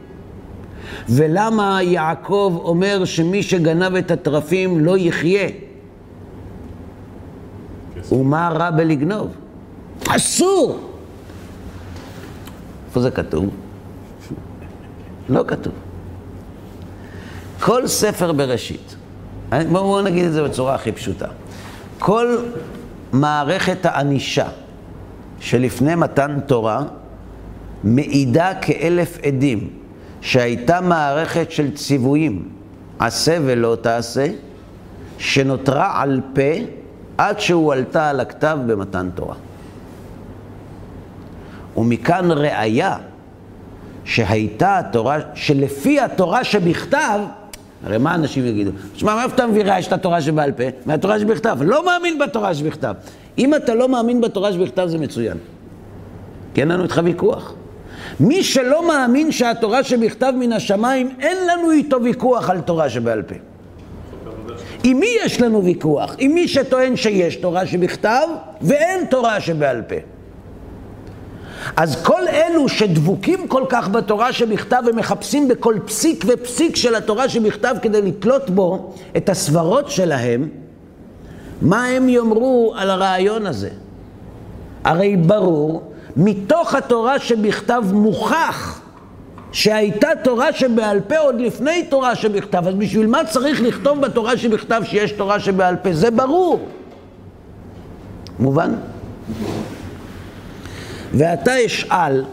ולמה 1.09 1.79
יעקב 1.83 2.61
אומר 2.64 3.05
שמי 3.05 3.43
שגנב 3.43 3.95
את 3.95 4.11
התרפים 4.11 4.85
לא 4.85 4.99
יחיה? 4.99 5.49
ומה 8.12 8.49
רע 8.49 8.71
בלגנוב? 8.71 9.35
אסור! 10.09 10.91
איפה 12.89 13.01
זה 13.01 13.11
כתוב? 13.11 13.51
לא 15.29 15.45
כתוב. 15.47 15.73
כל 17.61 17.87
ספר 17.87 18.33
בראשית, 18.33 18.97
בואו 19.71 20.03
נגיד 20.03 20.25
את 20.25 20.33
זה 20.33 20.43
בצורה 20.43 20.75
הכי 20.75 20.93
פשוטה. 20.93 21.27
כל 21.99 22.37
מערכת 23.13 23.87
הענישה 23.87 24.49
שלפני 25.41 25.95
מתן 25.95 26.39
תורה 26.47 26.83
מעידה 27.85 28.53
כאלף 28.61 29.19
עדים 29.27 29.71
שהייתה 30.21 30.81
מערכת 30.81 31.51
של 31.51 31.75
ציוויים, 31.75 32.49
עשה 32.99 33.39
ולא 33.45 33.77
תעשה, 33.81 34.27
שנותרה 35.19 36.03
על 36.03 36.21
פה 36.35 36.65
עד 37.19 37.41
שהועלתה 37.41 38.11
על 38.11 38.21
הכתב 38.21 38.59
במתן 38.67 39.09
תורה. 39.15 39.35
ומכאן 41.77 42.31
ראיה 42.31 42.97
שהייתה 44.05 44.79
התורה, 44.79 45.19
שלפי 45.35 46.01
התורה 46.01 46.45
שבכתב, 46.45 47.19
הרי 47.87 47.99
מה 47.99 48.14
אנשים 48.14 48.47
יגידו? 48.47 48.70
תשמע, 48.95 49.14
מאיפה 49.14 49.34
אתה 49.34 49.47
מביא 49.47 49.62
ראיה 49.62 49.82
שאתה 49.82 49.99
תורה 49.99 50.22
שבעל 50.22 50.53
פה? 50.53 50.62
מהתורה 50.87 51.20
שבכתב. 51.20 51.59
לא 51.61 51.87
מאמין 51.87 52.18
בתורה 52.18 52.55
שבכתב. 52.55 52.95
אם 53.39 53.55
אתה 53.55 53.74
לא 53.74 53.89
מאמין 53.89 54.20
בתורה 54.20 54.53
שבכתב 54.53 54.87
זה 54.87 54.99
מצוין. 54.99 55.37
כי 56.55 56.61
אין 56.61 56.68
לנו 56.68 56.82
איתך 56.82 57.01
ויכוח. 57.05 57.55
מי 58.20 58.43
שלא 58.43 58.89
מאמין 58.89 59.32
שהתורה 59.32 59.84
שבכתב 59.84 60.32
מן 60.39 60.53
השמיים, 60.53 61.11
אין 61.20 61.37
לנו 61.47 61.70
איתו 61.70 62.03
ויכוח 62.03 62.51
על 62.51 62.61
תורה 62.61 62.91
שבעל 62.91 63.22
פה. 63.22 63.34
עם 64.82 65.01
מי 65.01 65.09
יש 65.24 65.41
לנו 65.41 65.64
ויכוח? 65.64 66.16
עם 66.18 66.34
מי 66.34 66.49
שטוען 66.49 66.97
שיש 66.97 67.37
תורה 67.37 67.66
שבכתב 67.66 68.28
ואין 68.62 69.05
תורה 69.05 69.41
שבעל 69.41 69.82
פה. 69.82 69.97
אז 71.77 72.03
כל 72.03 72.29
אלו 72.29 72.69
שדבוקים 72.69 73.49
כל 73.49 73.64
כך 73.69 73.89
בתורה 73.89 74.33
שבכתב 74.33 74.83
ומחפשים 74.87 75.49
בכל 75.49 75.75
פסיק 75.87 76.25
ופסיק 76.29 76.77
של 76.77 76.95
התורה 76.95 77.29
שבכתב 77.29 77.75
כדי 77.83 78.03
לתלות 78.03 78.51
בו 78.51 78.95
את 79.17 79.29
הסברות 79.29 79.91
שלהם, 79.91 80.49
מה 81.62 81.85
הם 81.85 82.09
יאמרו 82.09 82.75
על 82.77 82.91
הרעיון 82.91 83.47
הזה? 83.47 83.71
הרי 84.85 85.17
ברור, 85.17 85.93
מתוך 86.17 86.75
התורה 86.75 87.19
שבכתב 87.19 87.83
מוכח 87.93 88.81
שהייתה 89.53 90.09
תורה 90.25 90.53
שבעל 90.53 91.01
פה 91.01 91.19
עוד 91.19 91.41
לפני 91.41 91.83
תורה 91.89 92.14
שבכתב, 92.14 92.67
אז 92.67 92.75
בשביל 92.75 93.07
מה 93.07 93.25
צריך 93.25 93.62
לכתוב 93.62 94.01
בתורה 94.01 94.37
שבכתב 94.37 94.83
שיש 94.85 95.12
תורה 95.12 95.41
שבעל 95.41 95.77
פה? 95.77 95.93
זה 95.93 96.11
ברור. 96.11 96.69
מובן? 98.39 98.75
ואתה 101.17 101.67
אשאל 101.67 102.25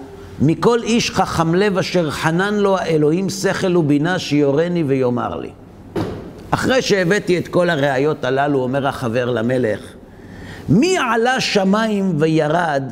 מכל 0.42 0.80
איש 0.84 1.12
חכם 1.12 1.56
לב 1.56 1.78
אשר 1.78 2.12
חנן 2.12 2.54
לו 2.54 2.78
האלוהים 2.78 3.30
שכל 3.30 3.78
ובינה 3.78 4.20
שיורני 4.20 4.84
ויאמר 4.84 5.40
לי. 5.40 5.50
אחרי 6.52 6.82
שהבאתי 6.82 7.38
את 7.38 7.48
כל 7.48 7.70
הראיות 7.70 8.26
הללו, 8.26 8.60
אומר 8.60 8.88
החבר 8.88 9.30
למלך, 9.30 9.80
מי 10.70 10.98
עלה 10.98 11.42
שמיים 11.42 12.14
וירד 12.18 12.84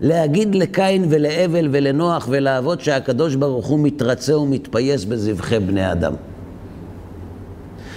להגיד 0.00 0.54
לקין 0.54 1.06
ולהבל 1.10 1.68
ולנוח 1.70 2.26
ולאבות 2.30 2.80
שהקדוש 2.80 3.34
ברוך 3.34 3.66
הוא 3.66 3.80
מתרצה 3.80 4.38
ומתפייס 4.38 5.04
בזבחי 5.04 5.58
בני 5.58 5.92
אדם? 5.92 6.12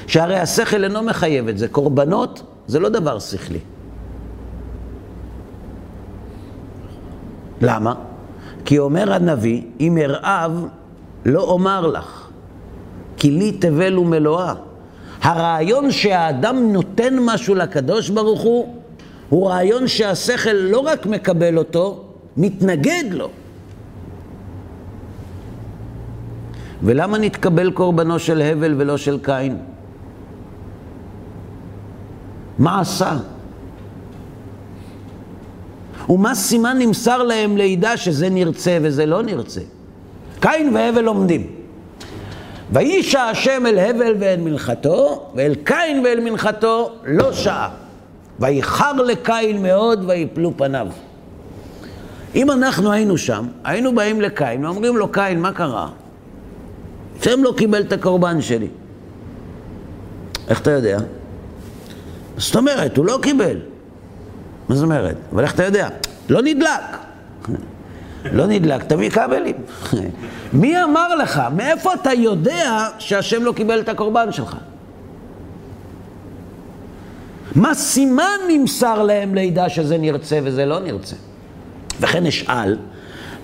שהרי 0.07 0.39
השכל 0.39 0.83
אינו 0.83 1.01
מחייב 1.01 1.47
את 1.47 1.57
זה, 1.57 1.67
קורבנות 1.67 2.43
זה 2.67 2.79
לא 2.79 2.89
דבר 2.89 3.19
שכלי. 3.19 3.59
למה? 7.63 7.93
כי 8.65 8.79
אומר 8.79 9.13
הנביא, 9.13 9.61
אם 9.79 9.97
ארעב, 9.97 10.65
לא 11.25 11.41
אומר 11.41 11.87
לך, 11.87 12.27
כי 13.17 13.31
לי 13.31 13.51
תבל 13.51 13.97
ומלואה. 13.97 14.53
הרעיון 15.21 15.91
שהאדם 15.91 16.73
נותן 16.73 17.13
משהו 17.19 17.55
לקדוש 17.55 18.09
ברוך 18.09 18.41
הוא, 18.41 18.75
הוא 19.29 19.49
רעיון 19.49 19.87
שהשכל 19.87 20.51
לא 20.51 20.79
רק 20.79 21.05
מקבל 21.05 21.57
אותו, 21.57 22.03
מתנגד 22.37 23.03
לו. 23.11 23.29
ולמה 26.83 27.17
נתקבל 27.17 27.71
קורבנו 27.71 28.19
של 28.19 28.41
הבל 28.41 28.75
ולא 28.77 28.97
של 28.97 29.19
קין? 29.23 29.57
מה 32.59 32.79
עשה? 32.79 33.17
ומה 36.09 36.35
סימן 36.35 36.77
נמסר 36.79 37.23
להם 37.23 37.57
לידע 37.57 37.97
שזה 37.97 38.29
נרצה 38.29 38.77
וזה 38.81 39.05
לא 39.05 39.23
נרצה? 39.23 39.61
קין 40.39 40.75
והבל 40.75 41.05
עומדים. 41.05 41.47
וישע 42.71 43.21
השם 43.21 43.65
אל 43.65 43.79
הבל 43.79 44.15
ואל 44.19 44.39
מנחתו, 44.39 45.29
ואל 45.35 45.55
קין 45.63 46.05
ואל 46.05 46.19
מנחתו 46.19 46.91
לא 47.05 47.33
שעה. 47.33 47.69
ויחר 48.39 48.93
לקין 48.93 49.63
מאוד 49.63 50.03
ויפלו 50.07 50.53
פניו. 50.57 50.87
אם 52.35 52.51
אנחנו 52.51 52.91
היינו 52.91 53.17
שם, 53.17 53.47
היינו 53.63 53.95
באים 53.95 54.21
לקין 54.21 54.65
ואומרים 54.65 54.97
לו, 54.97 55.11
קין, 55.11 55.41
מה 55.41 55.51
קרה? 55.51 55.89
השם 57.19 57.43
לא 57.43 57.53
קיבל 57.57 57.81
את 57.81 57.93
הקורבן 57.93 58.41
שלי. 58.41 58.67
איך 60.47 60.61
אתה 60.61 60.71
יודע? 60.71 60.97
זאת 62.37 62.55
אומרת, 62.55 62.97
הוא 62.97 63.05
לא 63.05 63.19
קיבל. 63.21 63.57
מה 64.69 64.75
זאת 64.75 64.83
אומרת? 64.83 65.15
אבל 65.33 65.43
איך 65.43 65.55
אתה 65.55 65.63
יודע? 65.63 65.89
לא 66.29 66.41
נדלק. 66.41 66.97
לא 68.31 68.45
נדלקת 68.47 68.93
מכבלים. 68.93 69.55
מי 70.53 70.83
אמר 70.83 71.15
לך? 71.15 71.41
מאיפה 71.55 71.93
אתה 71.93 72.13
יודע 72.13 72.87
שהשם 72.99 73.43
לא 73.43 73.51
קיבל 73.51 73.79
את 73.79 73.89
הקורבן 73.89 74.31
שלך? 74.31 74.55
מה 77.55 77.73
סימן 77.73 78.37
נמסר 78.49 79.03
להם 79.03 79.35
לידע 79.35 79.69
שזה 79.69 79.97
נרצה 79.97 80.39
וזה 80.43 80.65
לא 80.65 80.79
נרצה? 80.79 81.15
וכן 81.99 82.25
אשאל, 82.25 82.77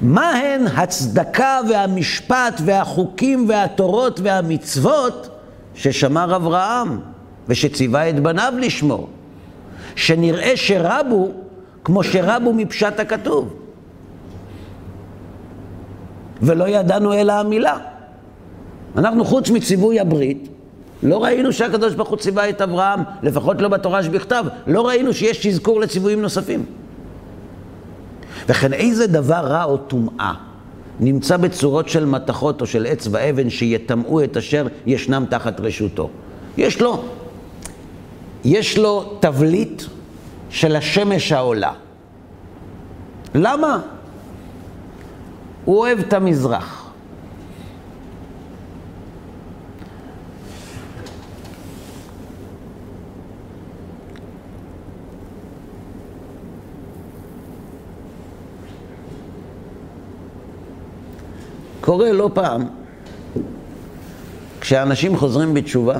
מה 0.01 0.29
הן 0.29 0.67
הצדקה 0.67 1.59
והמשפט 1.69 2.61
והחוקים 2.65 3.49
והתורות 3.49 4.19
והמצוות 4.23 5.29
ששמר 5.75 6.35
אברהם 6.35 6.99
ושציווה 7.47 8.09
את 8.09 8.19
בניו 8.19 8.53
לשמור? 8.57 9.09
שנראה 9.95 10.51
שרבו 10.55 11.31
כמו 11.83 12.03
שרבו 12.03 12.53
מפשט 12.53 12.99
הכתוב. 12.99 13.53
ולא 16.41 16.67
ידענו 16.67 17.13
אלא 17.13 17.33
המילה. 17.33 17.77
אנחנו 18.97 19.25
חוץ 19.25 19.49
מציווי 19.49 19.99
הברית, 19.99 20.47
לא 21.03 21.23
ראינו 21.23 21.53
שהקדוש 21.53 21.93
ברוך 21.93 22.09
הוא 22.09 22.17
ציווה 22.17 22.49
את 22.49 22.61
אברהם, 22.61 22.99
לפחות 23.23 23.61
לא 23.61 23.67
בתורה 23.67 24.03
שבכתב, 24.03 24.45
לא 24.67 24.87
ראינו 24.87 25.13
שיש 25.13 25.47
אזכור 25.47 25.79
לציוויים 25.79 26.21
נוספים. 26.21 26.65
וכן 28.49 28.73
איזה 28.73 29.07
דבר 29.07 29.35
רע 29.35 29.63
או 29.63 29.77
טומאה 29.77 30.33
נמצא 30.99 31.37
בצורות 31.37 31.89
של 31.89 32.05
מתכות 32.05 32.61
או 32.61 32.65
של 32.65 32.85
עץ 32.85 33.07
ואבן 33.11 33.49
שיטמאו 33.49 34.23
את 34.23 34.37
אשר 34.37 34.67
ישנם 34.85 35.25
תחת 35.29 35.59
רשותו. 35.59 36.09
יש 36.57 36.81
לו 36.81 37.03
יש 38.45 38.77
לו 38.77 39.17
תבליט 39.19 39.83
של 40.49 40.75
השמש 40.75 41.31
העולה. 41.31 41.73
למה? 43.35 43.81
הוא 45.65 45.77
אוהב 45.77 45.99
את 45.99 46.13
המזרח. 46.13 46.89
קורה 61.81 62.11
לא 62.11 62.29
פעם, 62.33 62.65
כשאנשים 64.61 65.17
חוזרים 65.17 65.53
בתשובה, 65.53 65.97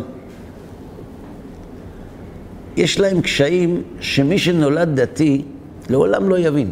יש 2.80 3.00
להם 3.00 3.22
קשיים 3.22 3.84
שמי 4.00 4.38
שנולד 4.38 5.00
דתי 5.00 5.42
לעולם 5.90 6.30
לא 6.30 6.40
יבין. 6.40 6.72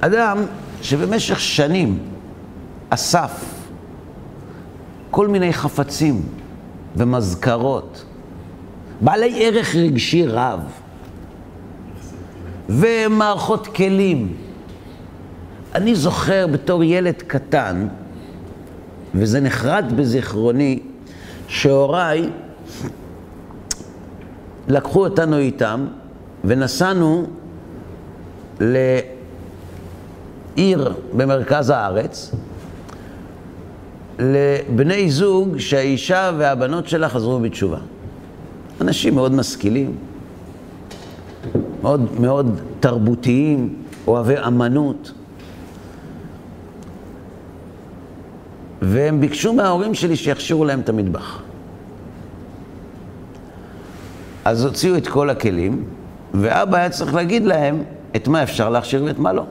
אדם 0.00 0.38
שבמשך 0.82 1.40
שנים 1.40 1.98
אסף 2.90 3.44
כל 5.10 5.28
מיני 5.28 5.52
חפצים 5.52 6.22
ומזכרות, 6.96 8.04
בעלי 9.00 9.46
ערך 9.46 9.74
רגשי 9.74 10.26
רב, 10.26 10.60
ומערכות 12.68 13.66
כלים. 13.66 14.32
אני 15.74 15.94
זוכר 15.94 16.46
בתור 16.46 16.84
ילד 16.84 17.22
קטן, 17.26 17.88
וזה 19.14 19.40
נחרט 19.40 19.84
בזיכרוני, 19.84 20.80
שהוריי 21.48 22.30
לקחו 24.68 25.04
אותנו 25.04 25.38
איתם 25.38 25.86
ונסענו 26.44 27.26
לעיר 28.60 28.94
במרכז 31.16 31.70
הארץ, 31.70 32.34
לבני 34.18 35.10
זוג 35.10 35.58
שהאישה 35.58 36.30
והבנות 36.38 36.88
שלה 36.88 37.08
חזרו 37.08 37.40
בתשובה. 37.40 37.78
אנשים 38.80 39.14
מאוד 39.14 39.32
משכילים, 39.32 39.96
מאוד, 41.82 42.20
מאוד 42.20 42.60
תרבותיים, 42.80 43.74
אוהבי 44.06 44.34
אמנות. 44.46 45.12
והם 48.86 49.20
ביקשו 49.20 49.52
מההורים 49.52 49.94
שלי 49.94 50.16
שיכשירו 50.16 50.64
להם 50.64 50.80
את 50.80 50.88
המטבח. 50.88 51.42
אז 54.44 54.64
הוציאו 54.64 54.96
את 54.96 55.08
כל 55.08 55.30
הכלים, 55.30 55.84
ואבא 56.34 56.76
היה 56.76 56.90
צריך 56.90 57.14
להגיד 57.14 57.44
להם 57.44 57.82
את 58.16 58.28
מה 58.28 58.42
אפשר 58.42 58.70
להכשיר 58.70 59.04
ואת 59.04 59.18
מה 59.18 59.32
לא. 59.32 59.44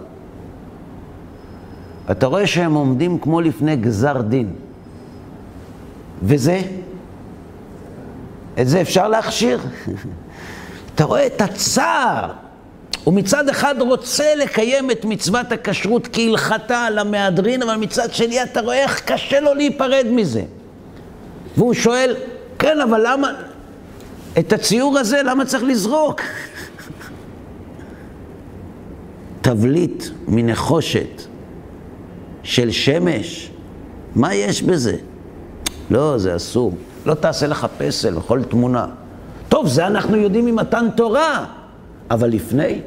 אתה 2.11 2.27
רואה 2.27 2.47
שהם 2.47 2.73
עומדים 2.73 3.19
כמו 3.19 3.41
לפני 3.41 3.75
גזר 3.75 4.21
דין. 4.21 4.49
וזה, 6.23 6.61
את 8.61 8.67
זה 8.67 8.81
אפשר 8.81 9.07
להכשיר. 9.07 9.59
אתה 10.95 11.03
רואה 11.03 11.25
את 11.25 11.41
הצער. 11.41 12.31
הוא 13.04 13.14
מצד 13.14 13.49
אחד 13.49 13.76
רוצה 13.80 14.36
לקיים 14.36 14.91
את 14.91 15.06
מצוות 15.06 15.51
הכשרות 15.51 16.08
כהלכתה 16.14 16.89
למהדרין, 16.89 17.64
אבל 17.64 17.76
מצד 17.76 18.14
שני 18.14 18.43
אתה 18.43 18.62
רואה 18.62 18.84
איך 18.84 19.01
קשה 19.06 19.39
לו 19.39 19.54
להיפרד 19.54 20.06
מזה. 20.12 20.43
והוא 21.58 21.74
שואל, 21.74 22.16
כן, 22.60 22.82
אבל 22.82 23.08
למה, 23.08 23.32
את 24.39 24.54
הציור 24.54 24.99
הזה, 24.99 25.22
למה 25.24 25.45
צריך 25.45 25.64
לזרוק? 25.64 26.22
תבליט 29.41 30.04
מנחושת 30.28 31.22
של 32.43 32.72
שמש, 32.72 33.51
מה 34.16 34.36
יש 34.36 34.62
בזה? 34.62 34.95
לא, 35.89 36.18
זה 36.18 36.36
אסור. 36.36 36.74
לא 37.06 37.14
תעשה 37.14 37.47
לך 37.47 37.68
פסל 37.78 38.14
בכל 38.14 38.43
תמונה. 38.43 38.88
טוב, 39.49 39.68
זה 39.68 39.88
אנחנו 39.88 40.18
יודעים 40.18 40.45
ממתן 40.45 40.88
תורה, 40.95 41.45
אבל 42.12 42.30
לפני? 42.30 42.82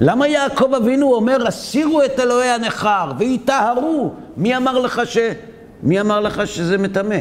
למה 0.00 0.28
יעקב 0.28 0.74
אבינו 0.74 1.14
אומר, 1.14 1.46
הסירו 1.46 2.02
את 2.02 2.20
אלוהי 2.20 2.48
הנכר 2.48 3.12
ויטהרו? 3.18 4.12
מי 4.36 4.56
אמר 4.56 4.78
לך 4.78 5.02
ש... 5.04 5.18
מי 5.82 6.00
אמר 6.00 6.20
לך 6.20 6.46
שזה 6.46 6.78
מטמא? 6.78 7.20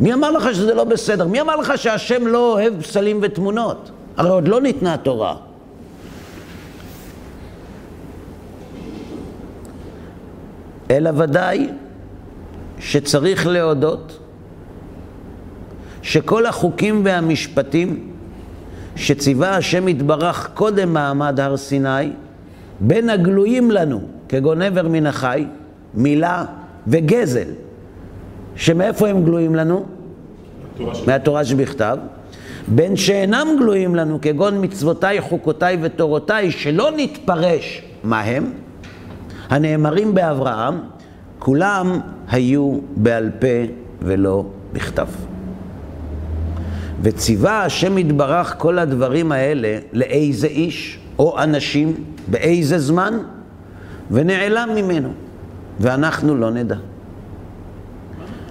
מי 0.00 0.14
אמר 0.14 0.30
לך 0.30 0.54
שזה 0.54 0.74
לא 0.74 0.84
בסדר? 0.84 1.26
מי 1.26 1.40
אמר 1.40 1.56
לך 1.56 1.72
שהשם 1.76 2.26
לא 2.26 2.52
אוהב 2.52 2.82
פסלים 2.82 3.18
ותמונות? 3.22 3.90
הרי 4.16 4.30
עוד 4.30 4.48
לא 4.48 4.60
ניתנה 4.60 4.94
התורה. 4.94 5.36
אלא 10.90 11.10
ודאי 11.16 11.68
שצריך 12.78 13.46
להודות 13.46 14.18
שכל 16.02 16.46
החוקים 16.46 17.00
והמשפטים 17.04 18.13
שציווה 18.96 19.56
השם 19.56 19.88
יתברך 19.88 20.50
קודם 20.54 20.92
מעמד 20.92 21.40
הר 21.40 21.56
סיני, 21.56 22.10
בין 22.80 23.10
הגלויים 23.10 23.70
לנו, 23.70 24.00
כגון 24.28 24.62
עבר 24.62 24.88
מן 24.88 25.06
החי, 25.06 25.46
מילה 25.94 26.44
וגזל, 26.86 27.48
שמאיפה 28.56 29.08
הם 29.08 29.24
גלויים 29.24 29.54
לנו? 29.54 29.84
מהתורה 31.06 31.44
שבכתב. 31.44 31.98
בין 32.68 32.96
שאינם 32.96 33.48
גלויים 33.58 33.94
לנו, 33.94 34.18
כגון 34.22 34.64
מצוותיי, 34.64 35.20
חוקותיי 35.20 35.78
ותורותיי, 35.82 36.50
שלא 36.50 36.90
נתפרש 36.96 37.82
מה 38.04 38.20
הם, 38.20 38.52
הנאמרים 39.48 40.14
באברהם, 40.14 40.74
כולם 41.38 42.00
היו 42.28 42.78
בעל 42.96 43.30
פה 43.40 43.72
ולא 44.02 44.44
בכתב. 44.72 45.06
וציווה 47.04 47.64
השם 47.64 47.98
יתברך 47.98 48.54
כל 48.58 48.78
הדברים 48.78 49.32
האלה 49.32 49.78
לאיזה 49.92 50.46
איש 50.46 50.98
או 51.18 51.38
אנשים, 51.38 51.94
באיזה 52.26 52.78
זמן, 52.78 53.18
ונעלם 54.10 54.68
ממנו, 54.74 55.08
ואנחנו 55.80 56.34
לא 56.34 56.50
נדע. 56.50 56.76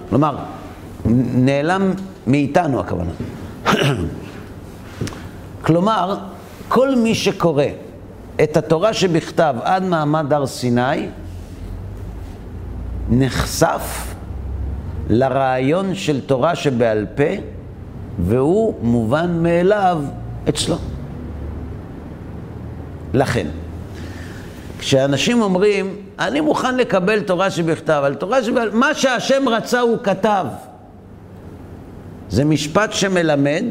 כלומר, 0.08 0.36
נעלם 1.34 1.92
מאיתנו 2.26 2.80
הכוונה. 2.80 3.10
כלומר, 5.66 6.16
כל 6.68 6.96
מי 6.96 7.14
שקורא 7.14 7.64
את 8.42 8.56
התורה 8.56 8.92
שבכתב 8.92 9.54
עד 9.62 9.82
מעמד 9.82 10.32
הר 10.32 10.46
סיני, 10.46 11.08
נחשף 13.10 14.14
לרעיון 15.10 15.94
של 15.94 16.20
תורה 16.20 16.54
שבעל 16.54 17.06
פה, 17.14 17.53
והוא 18.18 18.74
מובן 18.82 19.42
מאליו 19.42 20.02
אצלו. 20.48 20.76
לכן, 23.14 23.46
כשאנשים 24.78 25.42
אומרים, 25.42 25.96
אני 26.18 26.40
מוכן 26.40 26.76
לקבל 26.76 27.20
תורה 27.20 27.50
שבכתב, 27.50 27.92
אבל 27.92 28.14
תורה 28.14 28.42
שבכתב, 28.42 28.76
מה 28.76 28.94
שהשם 28.94 29.48
רצה 29.48 29.80
הוא 29.80 29.98
כתב. 30.02 30.46
זה 32.30 32.44
משפט 32.44 32.92
שמלמד 32.92 33.64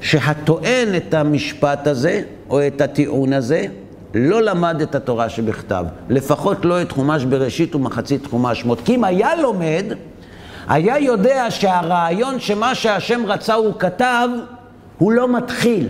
שהטוען 0.00 0.94
את 0.96 1.14
המשפט 1.14 1.86
הזה, 1.86 2.22
או 2.50 2.66
את 2.66 2.80
הטיעון 2.80 3.32
הזה, 3.32 3.66
לא 4.14 4.42
למד 4.42 4.80
את 4.80 4.94
התורה 4.94 5.28
שבכתב. 5.28 5.84
לפחות 6.08 6.64
לא 6.64 6.82
את 6.82 6.92
חומש 6.92 7.24
בראשית 7.24 7.74
ומחצית 7.74 8.26
חומש 8.26 8.60
שמות. 8.60 8.80
כי 8.84 8.94
אם 8.94 9.04
היה 9.04 9.36
לומד, 9.36 9.84
היה 10.68 10.98
יודע 10.98 11.50
שהרעיון 11.50 12.40
שמה 12.40 12.74
שהשם 12.74 13.26
רצה 13.26 13.54
הוא 13.54 13.72
כתב, 13.78 14.28
הוא 14.98 15.12
לא 15.12 15.28
מתחיל. 15.28 15.88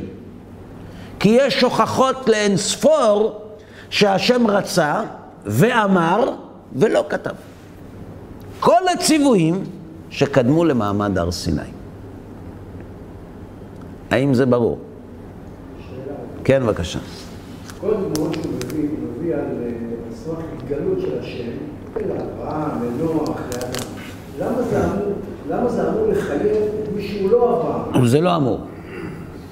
כי 1.21 1.29
יש 1.29 1.63
הוכחות 1.63 2.29
לאין 2.29 2.57
ספור 2.57 3.43
שהשם 3.91 4.47
רצה 4.47 5.03
ואמר 5.45 6.31
ולא 6.73 7.05
כתב. 7.09 7.35
כל 8.61 8.89
הציוויים 8.95 9.65
שקדמו 10.11 10.65
למעמד 10.65 11.19
הר 11.19 11.31
סיני. 11.31 11.63
האם 14.11 14.35
זה 14.35 14.47
ברור? 14.47 14.79
שאלה. 14.79 16.15
כן, 16.45 16.63
בבקשה. 16.63 16.99
כל 17.81 17.95
הדוגמאות 17.95 18.35
שהוא 18.35 18.53
מביא, 18.55 18.89
הוא 18.89 19.09
מביא 19.19 19.35
על 19.35 19.41
אה, 19.41 20.35
התגלות 20.57 21.01
של 21.01 21.19
השם, 21.21 21.51
לאברהם, 21.97 22.71
לנוח, 22.83 23.29
לאדם. 23.29 23.52
למה 24.41 24.63
זה 24.71 24.85
אמור, 24.85 25.13
למה 25.51 25.69
זה 25.69 25.89
אמור 25.89 26.07
לחייב 26.09 26.57
מי 26.97 27.09
שהוא 27.09 27.31
לא 27.31 27.61
אברהם? 27.93 28.07
זה 28.07 28.21
לא 28.21 28.37
אמור. 28.37 28.61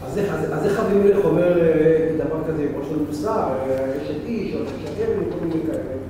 אז 0.06 0.18
איך 0.64 0.80
אבימלך 0.80 1.24
אומר 1.24 1.60
אה, 1.60 2.08
דבר 2.24 2.36
כזה, 2.48 2.66
כמו 2.74 2.84
של 2.90 2.96
מוסר, 3.08 3.30
אה, 3.30 3.92
איש, 4.26 4.54
או 4.54 4.60
תשקר, 4.64 5.10
וכל 5.18 5.46
מיני 5.46 5.60
כאלה? 5.66 6.00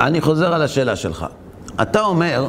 אני 0.00 0.20
חוזר 0.20 0.54
על 0.54 0.62
השאלה 0.62 0.96
שלך. 0.96 1.26
אתה 1.82 2.00
אומר, 2.00 2.48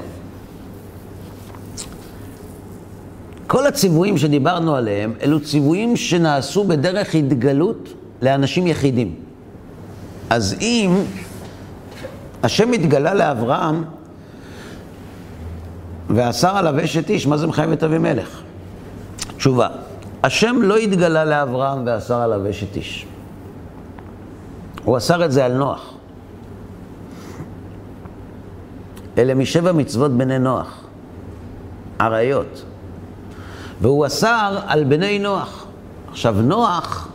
כל 3.48 3.68
הציוויים 3.68 4.18
שדיברנו 4.18 4.76
עליהם, 4.76 5.14
אלו 5.22 5.40
ציוויים 5.40 5.96
שנעשו 5.96 6.64
בדרך 6.64 7.16
התגלות 7.16 7.90
לאנשים 8.22 8.68
יחידים. 8.68 9.16
אז 10.30 10.56
אם 10.62 10.92
השם 12.44 12.72
התגלה 12.74 13.14
לאברהם 13.14 13.84
ואסר 16.10 16.58
עליו 16.58 16.84
אשת 16.84 17.10
איש, 17.10 17.28
מה 17.28 17.38
זה 17.38 17.48
מחייב 17.48 17.72
את 17.72 17.84
אבימלך? 17.84 18.42
תשובה, 19.38 19.68
השם 20.24 20.62
לא 20.62 20.78
התגלה 20.78 21.26
לאברהם 21.26 21.84
ואסר 21.86 22.22
עליו 22.22 22.50
אשת 22.50 22.76
איש. 22.76 23.06
הוא 24.84 24.98
אסר 24.98 25.26
את 25.26 25.32
זה 25.32 25.46
על 25.46 25.54
נוח. 25.54 25.94
אלה 29.18 29.34
משבע 29.34 29.72
מצוות 29.72 30.12
בני 30.12 30.40
נוח, 30.40 30.84
עריות. 32.00 32.64
והוא 33.82 34.06
אסר 34.06 34.60
על 34.68 34.84
בני 34.84 35.20
נוח. 35.20 35.66
עכשיו, 36.12 36.36
נוח 36.42 37.08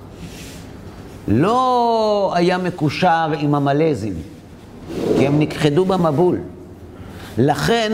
לא 1.29 2.33
היה 2.35 2.59
מקושר 2.59 3.33
עם 3.39 3.55
המלזים, 3.55 4.15
כי 5.17 5.27
הם 5.27 5.41
נכחדו 5.41 5.85
במבול. 5.85 6.39
לכן, 7.39 7.93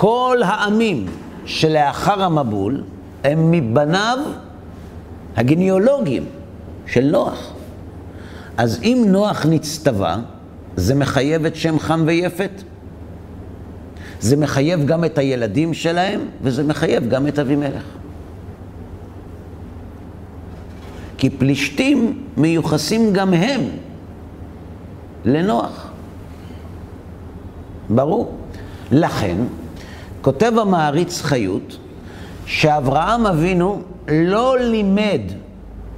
כל 0.00 0.38
העמים 0.44 1.06
שלאחר 1.44 2.22
המבול 2.22 2.82
הם 3.24 3.50
מבניו 3.50 4.18
הגניאולוגיים 5.36 6.24
של 6.86 7.10
נוח. 7.10 7.52
אז 8.56 8.80
אם 8.82 9.04
נוח 9.08 9.46
נצטווה, 9.46 10.16
זה 10.76 10.94
מחייב 10.94 11.44
את 11.44 11.56
שם 11.56 11.78
חם 11.78 12.02
ויפת. 12.06 12.50
זה 14.20 14.36
מחייב 14.36 14.86
גם 14.86 15.04
את 15.04 15.18
הילדים 15.18 15.74
שלהם, 15.74 16.20
וזה 16.42 16.64
מחייב 16.64 17.08
גם 17.08 17.26
את 17.26 17.38
אבימלך. 17.38 17.84
כי 21.16 21.30
פלישתים 21.30 22.22
מיוחסים 22.36 23.12
גם 23.12 23.34
הם 23.34 23.60
לנוח. 25.24 25.90
ברור. 27.90 28.34
לכן, 28.92 29.36
כותב 30.22 30.52
המעריץ 30.58 31.22
חיות, 31.22 31.76
שאברהם 32.46 33.26
אבינו 33.26 33.82
לא 34.08 34.58
לימד 34.58 35.20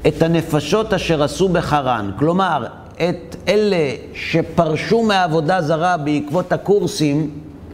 את 0.06 0.22
הנפשות 0.22 0.92
אשר 0.92 1.22
עשו 1.22 1.48
בחרן, 1.48 2.10
כלומר, 2.18 2.66
את 2.94 3.36
אלה 3.48 3.94
שפרשו 4.14 5.02
מעבודה 5.02 5.62
זרה 5.62 5.96
בעקבות 5.96 6.52
הקורסים 6.52 7.30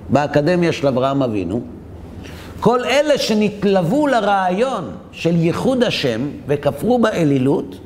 באקדמיה 0.09 0.73
של 0.73 0.87
אברהם 0.87 1.23
אבינו, 1.23 1.61
כל 2.61 2.85
אלה 2.85 3.19
שנתלוו 3.19 4.07
לרעיון 4.07 4.91
של 5.13 5.37
ייחוד 5.37 5.83
השם 5.83 6.21
וכפרו 6.47 6.99
באלילות, 6.99 7.77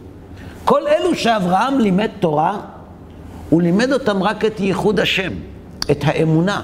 כל 0.65 0.83
אלו 0.87 1.15
שאברהם 1.15 1.79
לימד 1.79 2.11
תורה, 2.21 2.61
הוא 3.51 3.63
לימד 3.63 3.93
אותם 3.93 4.23
רק 4.23 4.45
את 4.45 4.61
ייחוד 4.61 5.01
השם, 5.01 5.33
את 5.91 5.99
האמונה. 6.03 6.63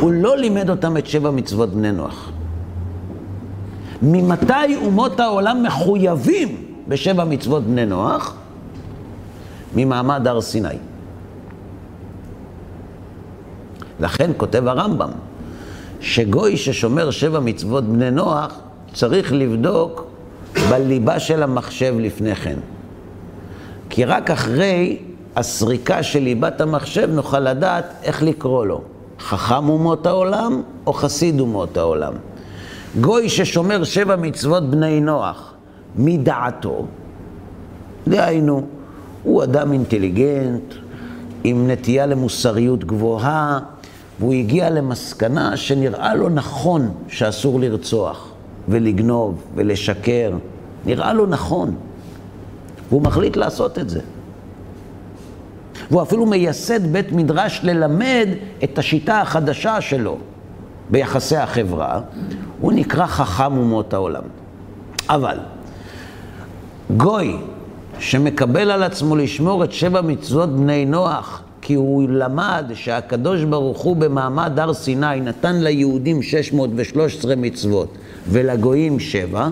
הוא 0.00 0.12
לא 0.12 0.36
לימד 0.36 0.70
אותם 0.70 0.96
את 0.96 1.06
שבע 1.06 1.30
מצוות 1.30 1.70
בני 1.70 1.92
נוח. 1.92 2.30
ממתי 4.02 4.76
אומות 4.76 5.20
העולם 5.20 5.62
מחויבים 5.62 6.56
בשבע 6.88 7.24
מצוות 7.24 7.62
בני 7.62 7.86
נוח? 7.86 8.36
ממעמד 9.76 10.28
הר 10.28 10.40
סיני. 10.40 10.68
לכן 14.00 14.30
כותב 14.36 14.66
הרמב"ם, 14.66 15.10
שגוי 16.00 16.56
ששומר 16.56 17.10
שבע 17.10 17.40
מצוות 17.40 17.84
בני 17.84 18.10
נוח, 18.10 18.58
צריך 18.92 19.32
לבדוק 19.32 20.06
בליבה 20.70 21.20
של 21.20 21.42
המחשב 21.42 21.94
לפני 21.98 22.34
כן. 22.34 22.56
כי 23.90 24.04
רק 24.04 24.30
אחרי 24.30 24.98
הסריקה 25.36 26.02
של 26.02 26.18
ליבת 26.18 26.60
המחשב 26.60 27.08
נוכל 27.10 27.40
לדעת 27.40 27.84
איך 28.02 28.22
לקרוא 28.22 28.66
לו. 28.66 28.82
חכם 29.22 29.68
אומות 29.68 30.06
העולם 30.06 30.62
או 30.86 30.92
חסיד 30.92 31.40
אומות 31.40 31.76
העולם. 31.76 32.12
גוי 33.00 33.28
ששומר 33.28 33.84
שבע 33.84 34.16
מצוות 34.16 34.70
בני 34.70 35.00
נוח 35.00 35.54
מדעתו, 35.96 36.86
דהיינו, 38.08 38.62
הוא 39.22 39.42
אדם 39.42 39.72
אינטליגנט, 39.72 40.74
עם 41.44 41.70
נטייה 41.70 42.06
למוסריות 42.06 42.84
גבוהה, 42.84 43.58
והוא 44.20 44.32
הגיע 44.32 44.70
למסקנה 44.70 45.56
שנראה 45.56 46.14
לו 46.14 46.28
נכון 46.28 46.90
שאסור 47.08 47.60
לרצוח 47.60 48.28
ולגנוב 48.68 49.42
ולשקר. 49.54 50.32
נראה 50.86 51.12
לו 51.12 51.26
נכון. 51.26 51.74
והוא 52.88 53.02
מחליט 53.02 53.36
לעשות 53.36 53.78
את 53.78 53.90
זה. 53.90 54.00
והוא 55.92 56.02
אפילו 56.02 56.26
מייסד 56.26 56.92
בית 56.92 57.12
מדרש 57.12 57.60
ללמד 57.62 58.28
את 58.64 58.78
השיטה 58.78 59.20
החדשה 59.20 59.80
שלו 59.80 60.18
ביחסי 60.90 61.36
החברה. 61.36 62.00
הוא 62.60 62.72
נקרא 62.72 63.06
חכם 63.06 63.56
אומות 63.56 63.94
העולם. 63.94 64.22
אבל 65.08 65.38
גוי 66.96 67.36
שמקבל 67.98 68.70
על 68.70 68.82
עצמו 68.82 69.16
לשמור 69.16 69.64
את 69.64 69.72
שבע 69.72 70.00
מצוות 70.00 70.56
בני 70.56 70.84
נוח, 70.84 71.42
כי 71.62 71.74
הוא 71.74 72.08
למד 72.08 72.64
שהקדוש 72.74 73.44
ברוך 73.44 73.80
הוא 73.80 73.96
במעמד 73.96 74.58
הר 74.58 74.74
סיני 74.74 75.20
נתן 75.20 75.56
ליהודים 75.56 76.22
613 76.22 77.36
מצוות 77.36 77.88
ולגויים 78.28 79.00
שבע, 79.00 79.48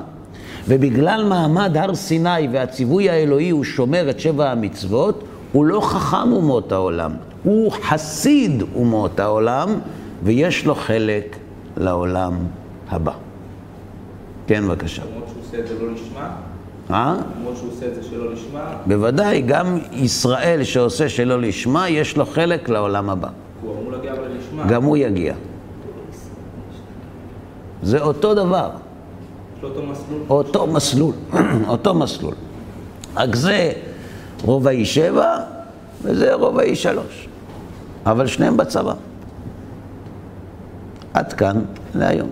ובגלל 0.69 1.25
מעמד 1.29 1.77
הר 1.77 1.95
סיני 1.95 2.49
והציווי 2.53 3.11
האלוהי 3.11 3.51
הוא 3.51 3.65
שומר 3.65 4.11
את 4.11 4.21
שבע 4.21 4.51
המצוות, 4.51 5.25
הוא 5.53 5.65
לא 5.65 5.81
חכם 5.81 6.33
אומות 6.33 6.73
העולם, 6.73 7.13
הוא 7.43 7.73
חסיד 7.73 8.63
אומות 8.75 9.21
העולם, 9.21 9.69
ויש 10.23 10.67
לו 10.67 10.75
חלק 10.75 11.37
לעולם 11.77 12.33
הבא. 12.91 13.13
כן, 14.47 14.65
בבקשה. 14.69 15.03
למרות 15.03 15.29
שהוא 15.29 15.43
עושה 15.43 15.59
את 15.59 15.67
זה 15.69 15.75
לא 15.85 15.93
לשמה? 15.93 16.31
אה? 16.91 17.17
למרות 17.41 17.57
שהוא 17.57 17.71
עושה 17.71 17.87
את 17.87 17.95
זה 17.95 18.03
שלא 18.03 18.33
לשמה? 18.33 18.77
בוודאי, 18.87 19.41
גם 19.41 19.79
ישראל 19.93 20.65
שעושה 20.65 21.09
שלא 21.09 21.41
לשמה, 21.41 21.89
יש 21.89 22.17
לו 22.17 22.27
חלק 22.27 22.69
לעולם 22.69 23.11
הבא. 23.11 23.29
הוא 23.63 23.73
אמור 23.73 23.93
להגיע 23.93 24.13
אבל 24.13 24.29
לשמה. 24.39 24.67
גם 24.67 24.85
הוא 24.85 24.97
יגיע. 24.97 25.35
זה 27.83 28.01
אותו 28.01 28.35
דבר, 28.35 28.71
יש 29.57 29.63
לו 29.63 29.69
אותו 29.69 29.83
מסלול. 29.87 30.21
אותו 30.31 30.67
מסלול, 30.67 31.15
אותו 31.69 31.95
מסלול. 31.95 32.35
רק 33.17 33.35
זה 33.37 33.73
רובעי 34.43 34.85
שבע 34.85 35.39
וזה 36.03 36.35
רובעי 36.35 36.77
שלוש. 36.77 37.29
אבל 38.07 38.27
שניהם 38.27 38.57
בצבא. 38.57 38.95
עד 41.15 41.33
כאן 41.33 41.61
להיום. 41.95 42.31